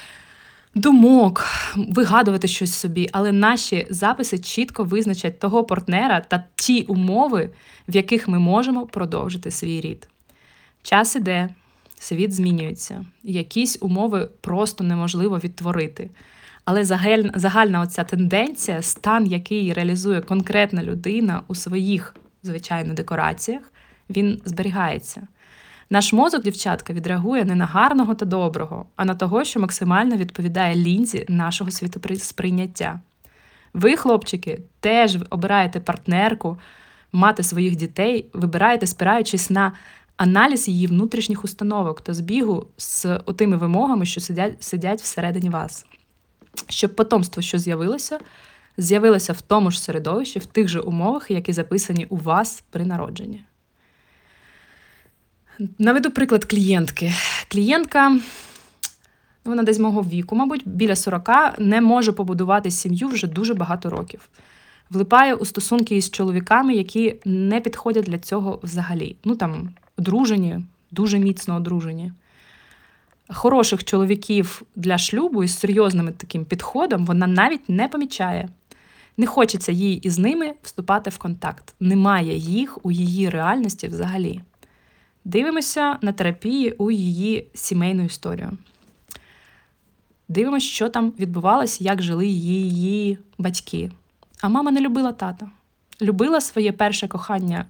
думок, 0.75 1.45
вигадувати 1.75 2.47
щось 2.47 2.73
собі, 2.73 3.09
але 3.11 3.31
наші 3.31 3.87
записи 3.89 4.39
чітко 4.39 4.83
визначать 4.83 5.39
того 5.39 5.63
партнера 5.63 6.19
та 6.19 6.43
ті 6.55 6.81
умови, 6.81 7.49
в 7.87 7.95
яких 7.95 8.27
ми 8.27 8.39
можемо 8.39 8.85
продовжити 8.85 9.51
свій 9.51 9.81
рід. 9.81 10.07
Час 10.83 11.15
іде, 11.15 11.49
світ 12.01 12.33
змінюється, 12.33 13.05
якісь 13.23 13.77
умови 13.81 14.29
просто 14.41 14.83
неможливо 14.83 15.39
відтворити. 15.39 16.09
Але 16.65 16.85
загальна, 16.85 17.31
загальна 17.35 17.81
оця 17.81 18.03
тенденція, 18.03 18.81
стан, 18.81 19.27
який 19.27 19.73
реалізує 19.73 20.21
конкретна 20.21 20.83
людина 20.83 21.41
у 21.47 21.55
своїх, 21.55 22.15
звичайно, 22.43 22.93
декораціях, 22.93 23.61
він 24.09 24.41
зберігається. 24.45 25.27
Наш 25.89 26.13
мозок, 26.13 26.43
дівчатка, 26.43 26.93
відреагує 26.93 27.45
не 27.45 27.55
на 27.55 27.65
гарного 27.65 28.15
та 28.15 28.25
доброго, 28.25 28.85
а 28.95 29.05
на 29.05 29.15
того, 29.15 29.43
що 29.43 29.59
максимально 29.59 30.15
відповідає 30.15 30.75
лінзі 30.75 31.25
нашого 31.29 31.71
світосприйняття. 31.71 32.99
Ви, 33.73 33.95
хлопчики, 33.95 34.59
теж 34.79 35.17
обираєте 35.29 35.79
партнерку, 35.79 36.57
мати 37.11 37.43
своїх 37.43 37.75
дітей, 37.75 38.25
вибираєте, 38.33 38.87
спираючись 38.87 39.49
на 39.49 39.71
аналіз 40.21 40.67
її 40.67 40.87
внутрішніх 40.87 41.43
установок 41.43 42.01
та 42.01 42.13
збігу 42.13 42.67
з 42.77 43.19
тими 43.35 43.57
вимогами, 43.57 44.05
що 44.05 44.21
сидять, 44.21 44.63
сидять 44.63 45.01
всередині 45.01 45.49
вас. 45.49 45.85
Щоб 46.69 46.95
потомство, 46.95 47.41
що 47.41 47.57
з'явилося, 47.57 48.19
з'явилося 48.77 49.33
в 49.33 49.41
тому 49.41 49.71
ж 49.71 49.81
середовищі, 49.81 50.39
в 50.39 50.45
тих 50.45 50.67
же 50.67 50.79
умовах, 50.79 51.31
які 51.31 51.53
записані 51.53 52.05
у 52.09 52.17
вас 52.17 52.63
при 52.69 52.85
народженні. 52.85 53.43
Наведу 55.79 56.11
приклад 56.11 56.45
клієнтки. 56.45 57.13
Клієнтка, 57.47 58.09
ну, 58.09 58.21
вона 59.45 59.63
десь 59.63 59.79
мого 59.79 60.01
віку, 60.01 60.35
мабуть, 60.35 60.61
біля 60.65 60.95
40, 60.95 61.29
не 61.59 61.81
може 61.81 62.11
побудувати 62.11 62.71
сім'ю 62.71 63.07
вже 63.07 63.27
дуже 63.27 63.53
багато 63.53 63.89
років. 63.89 64.29
Влипає 64.89 65.35
у 65.35 65.45
стосунки 65.45 65.95
із 65.95 66.09
чоловіками, 66.09 66.73
які 66.73 67.15
не 67.25 67.61
підходять 67.61 68.05
для 68.05 68.17
цього 68.17 68.59
взагалі. 68.63 69.15
Ну 69.23 69.35
там 69.35 69.69
одружені, 70.01 70.59
дуже 70.91 71.19
міцно 71.19 71.55
одружені. 71.55 72.11
Хороших 73.29 73.83
чоловіків 73.83 74.61
для 74.75 74.97
шлюбу 74.97 75.43
із 75.43 75.59
серйозним 75.59 76.13
таким 76.13 76.45
підходом 76.45 77.05
вона 77.05 77.27
навіть 77.27 77.69
не 77.69 77.87
помічає. 77.87 78.49
Не 79.17 79.25
хочеться 79.25 79.71
їй 79.71 79.95
із 79.95 80.19
ними 80.19 80.53
вступати 80.63 81.09
в 81.09 81.17
контакт. 81.17 81.73
Немає 81.79 82.37
їх 82.37 82.85
у 82.85 82.91
її 82.91 83.29
реальності 83.29 83.87
взагалі. 83.87 84.41
Дивимося 85.25 85.97
на 86.01 86.11
терапії 86.11 86.71
у 86.71 86.91
її 86.91 87.47
сімейну 87.53 88.03
історію. 88.03 88.57
Дивимося, 90.27 90.65
що 90.65 90.89
там 90.89 91.13
відбувалося, 91.19 91.83
як 91.83 92.01
жили 92.01 92.27
її 92.27 93.17
батьки. 93.37 93.91
А 94.41 94.49
мама 94.49 94.71
не 94.71 94.81
любила 94.81 95.11
тата. 95.11 95.49
Любила 96.01 96.41
своє 96.41 96.71
перше 96.71 97.07
кохання 97.07 97.65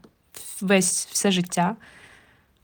весь 0.62 1.08
все 1.12 1.32
життя, 1.32 1.76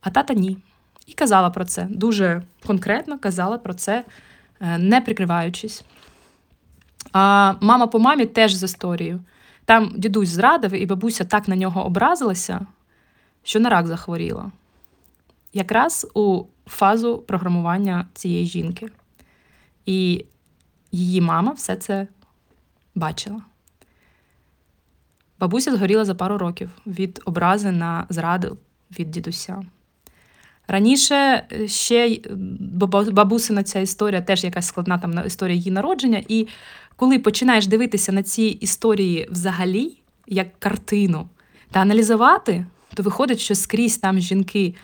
а 0.07 0.09
тата 0.09 0.33
ні. 0.33 0.57
І 1.05 1.13
казала 1.13 1.49
про 1.49 1.65
це. 1.65 1.87
Дуже 1.89 2.43
конкретно 2.67 3.19
казала 3.19 3.57
про 3.57 3.73
це, 3.73 4.05
е, 4.59 4.77
не 4.77 5.01
прикриваючись. 5.01 5.83
А 7.13 7.53
мама 7.61 7.87
по 7.87 7.99
мамі 7.99 8.25
теж 8.25 8.53
з 8.53 8.63
історією. 8.63 9.19
Там 9.65 9.93
дідусь 9.95 10.29
зрадив, 10.29 10.71
і 10.71 10.85
бабуся 10.85 11.25
так 11.25 11.47
на 11.47 11.55
нього 11.55 11.85
образилася, 11.85 12.65
що 13.43 13.59
на 13.59 13.69
рак 13.69 13.87
захворіла 13.87 14.51
якраз 15.53 16.07
у 16.13 16.43
фазу 16.67 17.17
програмування 17.17 18.07
цієї 18.13 18.45
жінки. 18.45 18.89
І 19.85 20.25
її 20.91 21.21
мама 21.21 21.51
все 21.51 21.75
це 21.75 22.07
бачила. 22.95 23.41
Бабуся 25.39 25.75
згоріла 25.75 26.05
за 26.05 26.15
пару 26.15 26.37
років 26.37 26.69
від 26.87 27.21
образи 27.25 27.71
на 27.71 28.05
зраду 28.09 28.57
від 28.99 29.11
дідуся. 29.11 29.63
Раніше 30.67 31.15
е, 31.51 31.67
ще 31.67 32.19
бабусина 33.11 33.63
ця 33.63 33.79
історія 33.79 34.21
теж 34.21 34.43
якась 34.43 34.67
складна 34.67 34.97
там 34.97 35.25
історія 35.25 35.57
її 35.57 35.71
народження. 35.71 36.23
І 36.27 36.47
коли 36.95 37.19
починаєш 37.19 37.67
дивитися 37.67 38.11
на 38.11 38.23
ці 38.23 38.43
історії 38.43 39.27
взагалі, 39.31 39.97
як 40.27 40.59
картину, 40.59 41.29
та 41.71 41.79
аналізувати, 41.79 42.65
то 42.93 43.03
виходить, 43.03 43.39
що 43.39 43.55
скрізь 43.55 43.97
там 43.97 44.19
жінки 44.19 44.75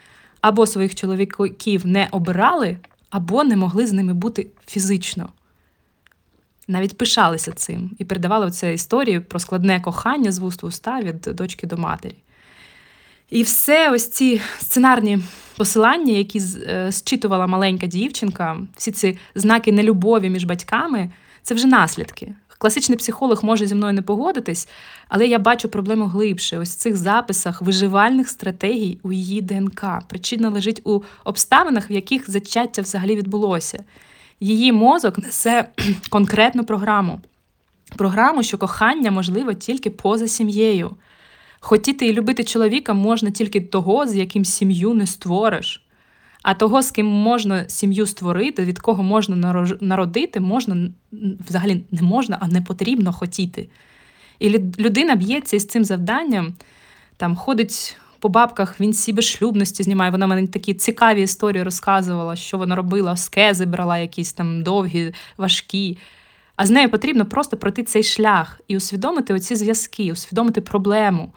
або 0.42 0.68
своїх 0.68 0.96
чоловіків 0.96 1.88
не 1.88 2.08
обирали, 2.12 2.78
або 3.10 3.44
не 3.44 3.56
могли 3.56 3.88
з 3.88 3.94
ними 3.94 4.14
бути 4.14 4.48
фізично. 4.68 5.30
Навіть 6.68 6.98
пишалися 6.98 7.52
цим 7.52 7.92
і 8.00 8.06
передавали 8.06 8.46
оце 8.46 8.74
історію 8.74 9.22
про 9.22 9.40
складне 9.40 9.82
кохання 9.82 10.32
з 10.32 10.40
вуст 10.40 10.64
в 10.64 10.66
уста 10.66 11.02
від 11.02 11.22
дочки 11.22 11.68
до 11.68 11.78
матері. 11.78 12.16
І 13.34 13.44
все 13.44 13.92
ось 13.92 14.08
ці 14.08 14.42
сценарні 14.60 15.20
посилання, 15.58 16.14
які 16.14 16.42
е, 16.68 16.92
зчитувала 16.92 17.48
маленька 17.48 17.88
дівчинка, 17.88 18.58
всі 18.78 18.92
ці 18.92 19.18
знаки 19.36 19.72
нелюбові 19.72 20.30
між 20.30 20.44
батьками 20.44 21.12
це 21.42 21.56
вже 21.56 21.68
наслідки. 21.68 22.36
Класичний 22.58 22.98
психолог 22.98 23.44
може 23.44 23.68
зі 23.68 23.76
мною 23.76 23.94
не 23.94 24.02
погодитись, 24.02 24.68
але 25.08 25.28
я 25.28 25.40
бачу 25.40 25.70
проблему 25.70 26.06
глибше. 26.06 26.58
Ось 26.58 26.76
в 26.76 26.78
цих 26.78 26.98
записах 26.98 27.62
виживальних 27.62 28.30
стратегій 28.30 29.00
у 29.04 29.12
її 29.12 29.42
ДНК. 29.42 29.86
Причина 30.08 30.50
лежить 30.50 30.82
у 30.84 31.02
обставинах, 31.24 31.90
в 31.90 31.92
яких 31.92 32.30
зачаття 32.32 32.82
взагалі 32.82 33.16
відбулося. 33.16 33.84
Її 34.40 34.72
мозок 34.72 35.18
несе 35.18 35.70
конкретну 36.10 36.66
програму. 36.66 37.22
Програму, 37.98 38.44
що 38.44 38.58
кохання 38.58 39.12
можливо 39.12 39.54
тільки 39.54 39.90
поза 39.90 40.28
сім'єю. 40.28 40.96
Хотіти 41.66 42.08
і 42.08 42.14
любити 42.14 42.44
чоловіка 42.44 42.94
можна 42.94 43.32
тільки 43.32 43.62
того, 43.62 44.08
з 44.08 44.16
яким 44.16 44.46
сім'ю 44.46 44.94
не 44.94 45.08
створиш. 45.08 45.84
А 46.42 46.54
того, 46.54 46.82
з 46.82 46.92
ким 46.92 47.06
можна 47.06 47.70
сім'ю 47.70 48.06
створити, 48.06 48.66
від 48.66 48.80
кого 48.80 49.04
можна 49.04 49.66
народити, 49.82 50.40
можна 50.40 50.90
взагалі 51.48 51.84
не 51.92 52.02
можна, 52.02 52.38
а 52.42 52.48
не 52.48 52.62
потрібно 52.62 53.14
хотіти. 53.14 53.70
І 54.40 54.50
людина 54.80 55.16
б'ється 55.16 55.56
із 55.56 55.66
цим 55.66 55.86
завданням, 55.86 56.54
там 57.18 57.36
ходить 57.36 57.98
по 58.20 58.30
бабках, 58.30 58.80
він 58.80 58.92
всі 58.92 59.14
безшлюбності 59.14 59.84
знімає. 59.84 60.12
Вона 60.12 60.28
мені 60.28 60.48
такі 60.48 60.74
цікаві 60.74 61.22
історії 61.22 61.64
розказувала, 61.64 62.36
що 62.36 62.58
вона 62.58 62.76
робила, 62.76 63.18
скези 63.18 63.66
брала 63.66 63.98
якісь 63.98 64.34
там 64.34 64.64
довгі, 64.64 65.14
важкі. 65.38 65.98
А 66.56 66.66
з 66.66 66.70
нею 66.70 66.90
потрібно 66.90 67.26
просто 67.26 67.58
пройти 67.58 67.84
цей 67.84 68.04
шлях 68.04 68.62
і 68.68 68.78
усвідомити 68.78 69.34
оці 69.34 69.56
зв'язки, 69.56 70.12
усвідомити 70.12 70.62
проблему. 70.62 71.34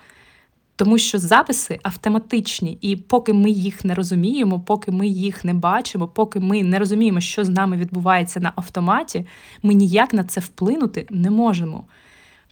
Тому 0.77 0.99
що 0.99 1.19
записи 1.19 1.79
автоматичні, 1.83 2.79
і 2.81 2.97
поки 2.97 3.33
ми 3.33 3.51
їх 3.51 3.85
не 3.85 3.95
розуміємо, 3.95 4.61
поки 4.61 4.91
ми 4.91 5.09
їх 5.09 5.45
не 5.45 5.55
бачимо, 5.55 6.09
поки 6.09 6.41
ми 6.41 6.63
не 6.63 6.79
розуміємо, 6.79 7.21
що 7.21 7.45
з 7.45 7.49
нами 7.49 7.77
відбувається 7.77 8.41
на 8.41 8.53
автоматі, 8.57 9.27
ми 9.63 9.75
ніяк 9.75 10.15
на 10.15 10.25
це 10.25 10.41
вплинути 10.41 11.07
не 11.11 11.31
можемо. 11.31 11.85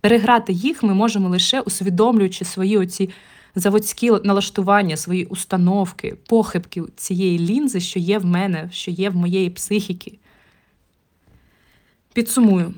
Переграти 0.01 0.53
їх 0.53 0.83
ми 0.83 0.95
можемо 0.95 1.29
лише 1.29 1.61
усвідомлюючи 1.61 2.45
свої 2.45 2.79
оці 2.79 3.11
заводські 3.55 4.11
налаштування, 4.25 4.97
свої 4.97 5.25
установки, 5.25 6.17
похибки 6.29 6.83
цієї 6.97 7.39
лінзи, 7.39 7.81
що 7.81 7.99
є 7.99 8.19
в 8.19 8.27
мене, 8.27 8.69
що 8.73 8.91
є 8.91 9.11
в 9.11 9.17
моєї 9.17 9.51
психіки. 9.51 10.19
Підсумую. 12.13 12.75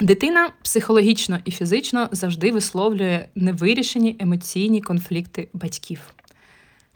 Дитина 0.00 0.50
психологічно 0.62 1.38
і 1.44 1.50
фізично 1.50 2.08
завжди 2.12 2.52
висловлює 2.52 3.24
невирішені 3.34 4.16
емоційні 4.18 4.80
конфлікти 4.80 5.48
батьків. 5.52 6.00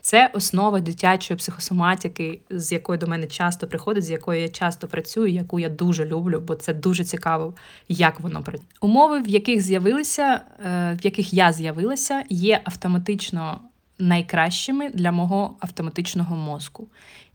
Це 0.00 0.30
основа 0.34 0.80
дитячої 0.80 1.38
психосоматики, 1.38 2.40
з 2.50 2.72
якою 2.72 2.98
до 2.98 3.06
мене 3.06 3.26
часто 3.26 3.66
приходить, 3.66 4.04
з 4.04 4.10
якою 4.10 4.40
я 4.40 4.48
часто 4.48 4.88
працюю, 4.88 5.32
яку 5.32 5.60
я 5.60 5.68
дуже 5.68 6.04
люблю, 6.04 6.40
бо 6.40 6.54
це 6.54 6.74
дуже 6.74 7.04
цікаво, 7.04 7.54
як 7.88 8.20
воно 8.20 8.42
працює. 8.42 8.66
Умови, 8.80 9.20
в 9.20 9.28
яких 9.28 9.60
з'явилися, 9.60 10.40
е, 10.66 10.98
в 11.00 11.04
яких 11.04 11.34
я 11.34 11.52
з'явилася, 11.52 12.24
є 12.28 12.60
автоматично 12.64 13.60
найкращими 13.98 14.90
для 14.90 15.12
мого 15.12 15.56
автоматичного 15.60 16.36
мозку. 16.36 16.88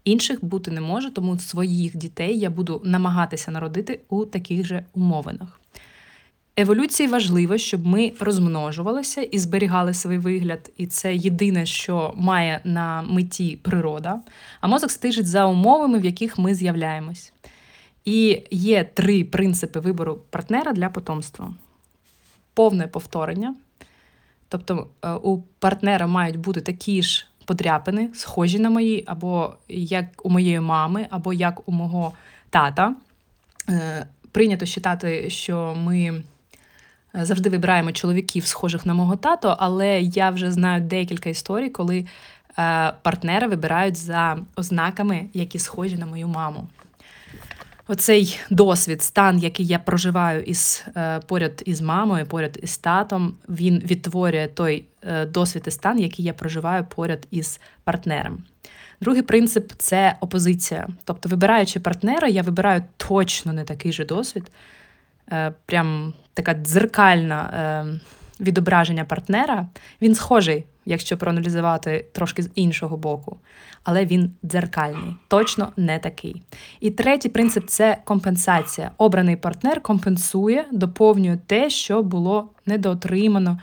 Інших 0.03 0.45
бути 0.45 0.71
не 0.71 0.81
може, 0.81 1.11
тому 1.11 1.39
своїх 1.39 1.97
дітей 1.97 2.39
я 2.39 2.49
буду 2.49 2.81
намагатися 2.85 3.51
народити 3.51 3.99
у 4.09 4.25
таких 4.25 4.65
же 4.65 4.85
умовинах. 4.93 5.56
Еволюції 6.59 7.09
важливо, 7.09 7.57
щоб 7.57 7.85
ми 7.85 8.13
розмножувалися 8.19 9.21
і 9.21 9.39
зберігали 9.39 9.93
свій 9.93 10.17
вигляд, 10.17 10.71
і 10.77 10.87
це 10.87 11.15
єдине, 11.15 11.65
що 11.65 12.13
має 12.15 12.61
на 12.63 13.01
меті 13.01 13.59
природа. 13.61 14.19
А 14.61 14.67
мозок 14.67 14.91
стежить 14.91 15.27
за 15.27 15.45
умовами, 15.45 15.99
в 15.99 16.05
яких 16.05 16.37
ми 16.37 16.55
з'являємось. 16.55 17.33
І 18.05 18.43
є 18.51 18.83
три 18.83 19.23
принципи 19.23 19.79
вибору 19.79 20.19
партнера 20.29 20.73
для 20.73 20.89
потомства: 20.89 21.53
повне 22.53 22.87
повторення. 22.87 23.55
Тобто 24.49 24.87
е, 25.01 25.11
у 25.11 25.41
партнера 25.41 26.07
мають 26.07 26.37
бути 26.37 26.61
такі 26.61 27.03
ж 27.03 27.27
подряпини, 27.45 28.09
схожі 28.13 28.59
на 28.59 28.69
мої, 28.69 29.03
або 29.07 29.53
як 29.69 30.05
у 30.23 30.29
моєї 30.29 30.59
мами, 30.59 31.07
або 31.09 31.33
як 31.33 31.69
у 31.69 31.71
мого 31.71 32.13
тата. 32.49 32.95
Е, 33.69 34.07
прийнято 34.31 34.65
вважати, 34.65 35.29
що 35.29 35.77
ми. 35.83 36.23
Е, 37.17 37.25
завжди 37.25 37.49
вибираємо 37.49 37.91
чоловіків, 37.91 38.45
схожих 38.45 38.85
на 38.85 38.93
мого 38.93 39.15
тато, 39.15 39.55
але 39.59 40.01
я 40.01 40.29
вже 40.29 40.51
знаю 40.51 40.81
декілька 40.81 41.29
історій, 41.29 41.69
коли 41.69 42.05
е, 42.59 42.93
партнери 43.01 43.47
вибирають 43.47 43.95
за 43.95 44.37
ознаками, 44.55 45.25
які 45.33 45.59
схожі 45.59 45.97
на 45.97 46.05
мою 46.05 46.27
маму. 46.27 46.67
Оцей 47.89 48.39
досвід, 48.49 49.01
стан, 49.01 49.39
який 49.39 49.65
я 49.65 49.79
проживаю 49.79 50.43
із 50.43 50.85
е, 50.95 51.19
поряд 51.19 51.63
із 51.65 51.81
мамою, 51.81 52.25
поряд 52.25 52.59
із 52.63 52.77
татом, 52.77 53.33
він 53.49 53.79
відтворює 53.79 54.47
той 54.47 54.85
досвід 55.27 55.63
і 55.67 55.71
стан, 55.71 55.99
який 55.99 56.25
я 56.25 56.33
проживаю 56.33 56.85
поряд 56.85 57.27
із 57.31 57.59
партнером. 57.83 58.43
Другий 59.01 59.21
принцип 59.21 59.71
це 59.77 60.15
опозиція. 60.19 60.87
Тобто, 61.03 61.29
вибираючи 61.29 61.79
партнера, 61.79 62.27
я 62.27 62.41
вибираю 62.41 62.83
точно 62.97 63.53
не 63.53 63.63
такий 63.63 63.91
же 63.91 64.05
досвід, 64.05 64.51
Е, 65.31 65.53
прям 65.65 66.13
така 66.37 66.53
дзеркальна 66.53 67.39
е, 67.41 67.99
відображення 68.43 69.05
партнера. 69.05 69.67
Він 70.01 70.15
схожий, 70.15 70.63
якщо 70.85 71.17
проаналізувати 71.17 72.05
трошки 72.11 72.43
з 72.43 72.49
іншого 72.55 72.97
боку, 72.97 73.37
але 73.83 74.05
він 74.05 74.31
дзеркальний, 74.45 75.15
точно 75.27 75.71
не 75.77 75.99
такий. 75.99 76.41
І 76.79 76.91
третій 76.91 77.29
принцип 77.29 77.67
це 77.67 77.97
компенсація. 78.03 78.91
Обраний 78.97 79.35
партнер 79.35 79.81
компенсує, 79.81 80.65
доповнює 80.71 81.37
те, 81.47 81.69
що 81.69 82.03
було 82.03 82.49
недоотримано. 82.65 83.59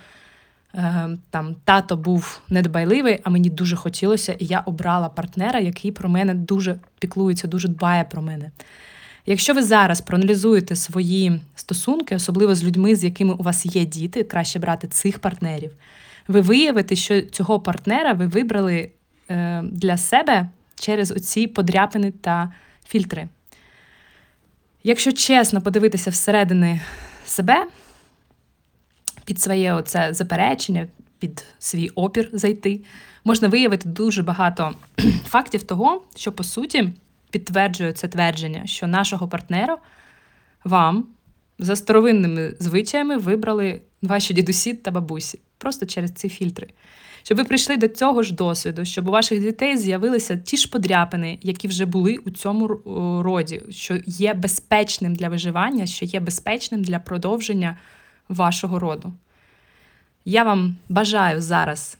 Е, 0.74 1.08
там 1.30 1.56
тато 1.64 1.96
був 1.96 2.40
недбайливий, 2.48 3.20
а 3.24 3.30
мені 3.30 3.50
дуже 3.50 3.76
хотілося, 3.76 4.32
і 4.32 4.46
я 4.46 4.60
обрала 4.60 5.08
партнера, 5.08 5.60
який 5.60 5.92
про 5.92 6.08
мене 6.08 6.34
дуже 6.34 6.76
піклується, 6.98 7.48
дуже 7.48 7.68
дбає 7.68 8.04
про 8.04 8.22
мене. 8.22 8.50
Якщо 9.26 9.54
ви 9.54 9.62
зараз 9.62 10.00
проаналізуєте 10.00 10.76
свої 10.76 11.40
стосунки, 11.54 12.16
особливо 12.16 12.54
з 12.54 12.64
людьми, 12.64 12.96
з 12.96 13.04
якими 13.04 13.34
у 13.34 13.42
вас 13.42 13.66
є 13.66 13.84
діти, 13.84 14.24
краще 14.24 14.58
брати 14.58 14.88
цих 14.88 15.18
партнерів, 15.18 15.70
ви 16.28 16.40
виявите, 16.40 16.96
що 16.96 17.22
цього 17.22 17.60
партнера 17.60 18.12
ви 18.12 18.26
вибрали 18.26 18.90
е, 19.30 19.62
для 19.62 19.96
себе 19.96 20.48
через 20.74 21.10
оці 21.10 21.46
подряпини 21.46 22.10
та 22.10 22.52
фільтри. 22.88 23.28
Якщо 24.82 25.12
чесно 25.12 25.60
подивитися 25.60 26.10
всередини 26.10 26.80
себе, 27.26 27.66
під 29.24 29.40
своє 29.40 29.72
оце 29.72 30.14
заперечення, 30.14 30.86
під 31.18 31.44
свій 31.58 31.88
опір 31.88 32.30
зайти, 32.32 32.80
можна 33.24 33.48
виявити 33.48 33.88
дуже 33.88 34.22
багато 34.22 34.74
фактів 35.26 35.62
того, 35.62 36.02
що 36.16 36.32
по 36.32 36.44
суті 36.44 36.92
підтверджує 37.34 37.92
це 37.92 38.08
твердження, 38.08 38.66
що 38.66 38.86
нашого 38.86 39.28
партнера 39.28 39.78
вам 40.64 41.06
за 41.58 41.76
старовинними 41.76 42.54
звичаями 42.60 43.16
вибрали 43.16 43.80
ваші 44.02 44.34
дідусі 44.34 44.74
та 44.74 44.90
бабусі, 44.90 45.40
просто 45.58 45.86
через 45.86 46.12
ці 46.12 46.28
фільтри. 46.28 46.68
Щоб 47.22 47.38
ви 47.38 47.44
прийшли 47.44 47.76
до 47.76 47.88
цього 47.88 48.22
ж 48.22 48.34
досвіду, 48.34 48.84
щоб 48.84 49.08
у 49.08 49.10
ваших 49.10 49.40
дітей 49.40 49.76
з'явилися 49.76 50.36
ті 50.36 50.56
ж 50.56 50.70
подряпини, 50.70 51.38
які 51.42 51.68
вже 51.68 51.86
були 51.86 52.16
у 52.16 52.30
цьому 52.30 52.68
роді, 53.22 53.62
що 53.70 53.98
є 54.06 54.34
безпечним 54.34 55.14
для 55.14 55.28
виживання, 55.28 55.86
що 55.86 56.04
є 56.04 56.20
безпечним 56.20 56.84
для 56.84 56.98
продовження 56.98 57.78
вашого 58.28 58.78
роду. 58.78 59.12
Я 60.24 60.44
вам 60.44 60.76
бажаю 60.88 61.40
зараз 61.40 61.98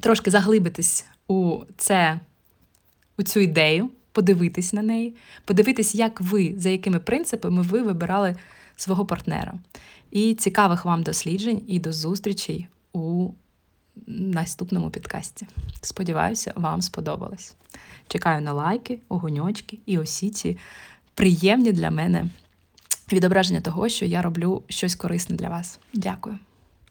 трошки 0.00 0.30
заглибитись 0.30 1.04
у 1.28 1.60
це, 1.76 2.20
у 3.18 3.22
цю 3.22 3.40
ідею 3.40 3.90
подивитись 4.12 4.72
на 4.72 4.82
неї, 4.82 5.14
подивитись, 5.44 5.94
як 5.94 6.20
ви, 6.20 6.54
за 6.56 6.68
якими 6.68 6.98
принципами 6.98 7.62
ви 7.62 7.82
вибирали 7.82 8.36
свого 8.76 9.06
партнера. 9.06 9.54
І 10.10 10.34
цікавих 10.34 10.84
вам 10.84 11.02
досліджень 11.02 11.62
і 11.66 11.78
до 11.78 11.92
зустрічей 11.92 12.68
у 12.92 13.30
наступному 14.06 14.90
підкасті. 14.90 15.46
Сподіваюся, 15.80 16.52
вам 16.56 16.82
сподобалось. 16.82 17.54
Чекаю 18.08 18.40
на 18.42 18.52
лайки, 18.52 18.98
огоньочки 19.08 19.78
і 19.86 19.98
усі 19.98 20.30
ці 20.30 20.58
приємні 21.14 21.72
для 21.72 21.90
мене 21.90 22.26
відображення 23.12 23.60
того, 23.60 23.88
що 23.88 24.04
я 24.04 24.22
роблю 24.22 24.62
щось 24.68 24.94
корисне 24.94 25.36
для 25.36 25.48
вас. 25.48 25.78
Дякую. 25.94 26.38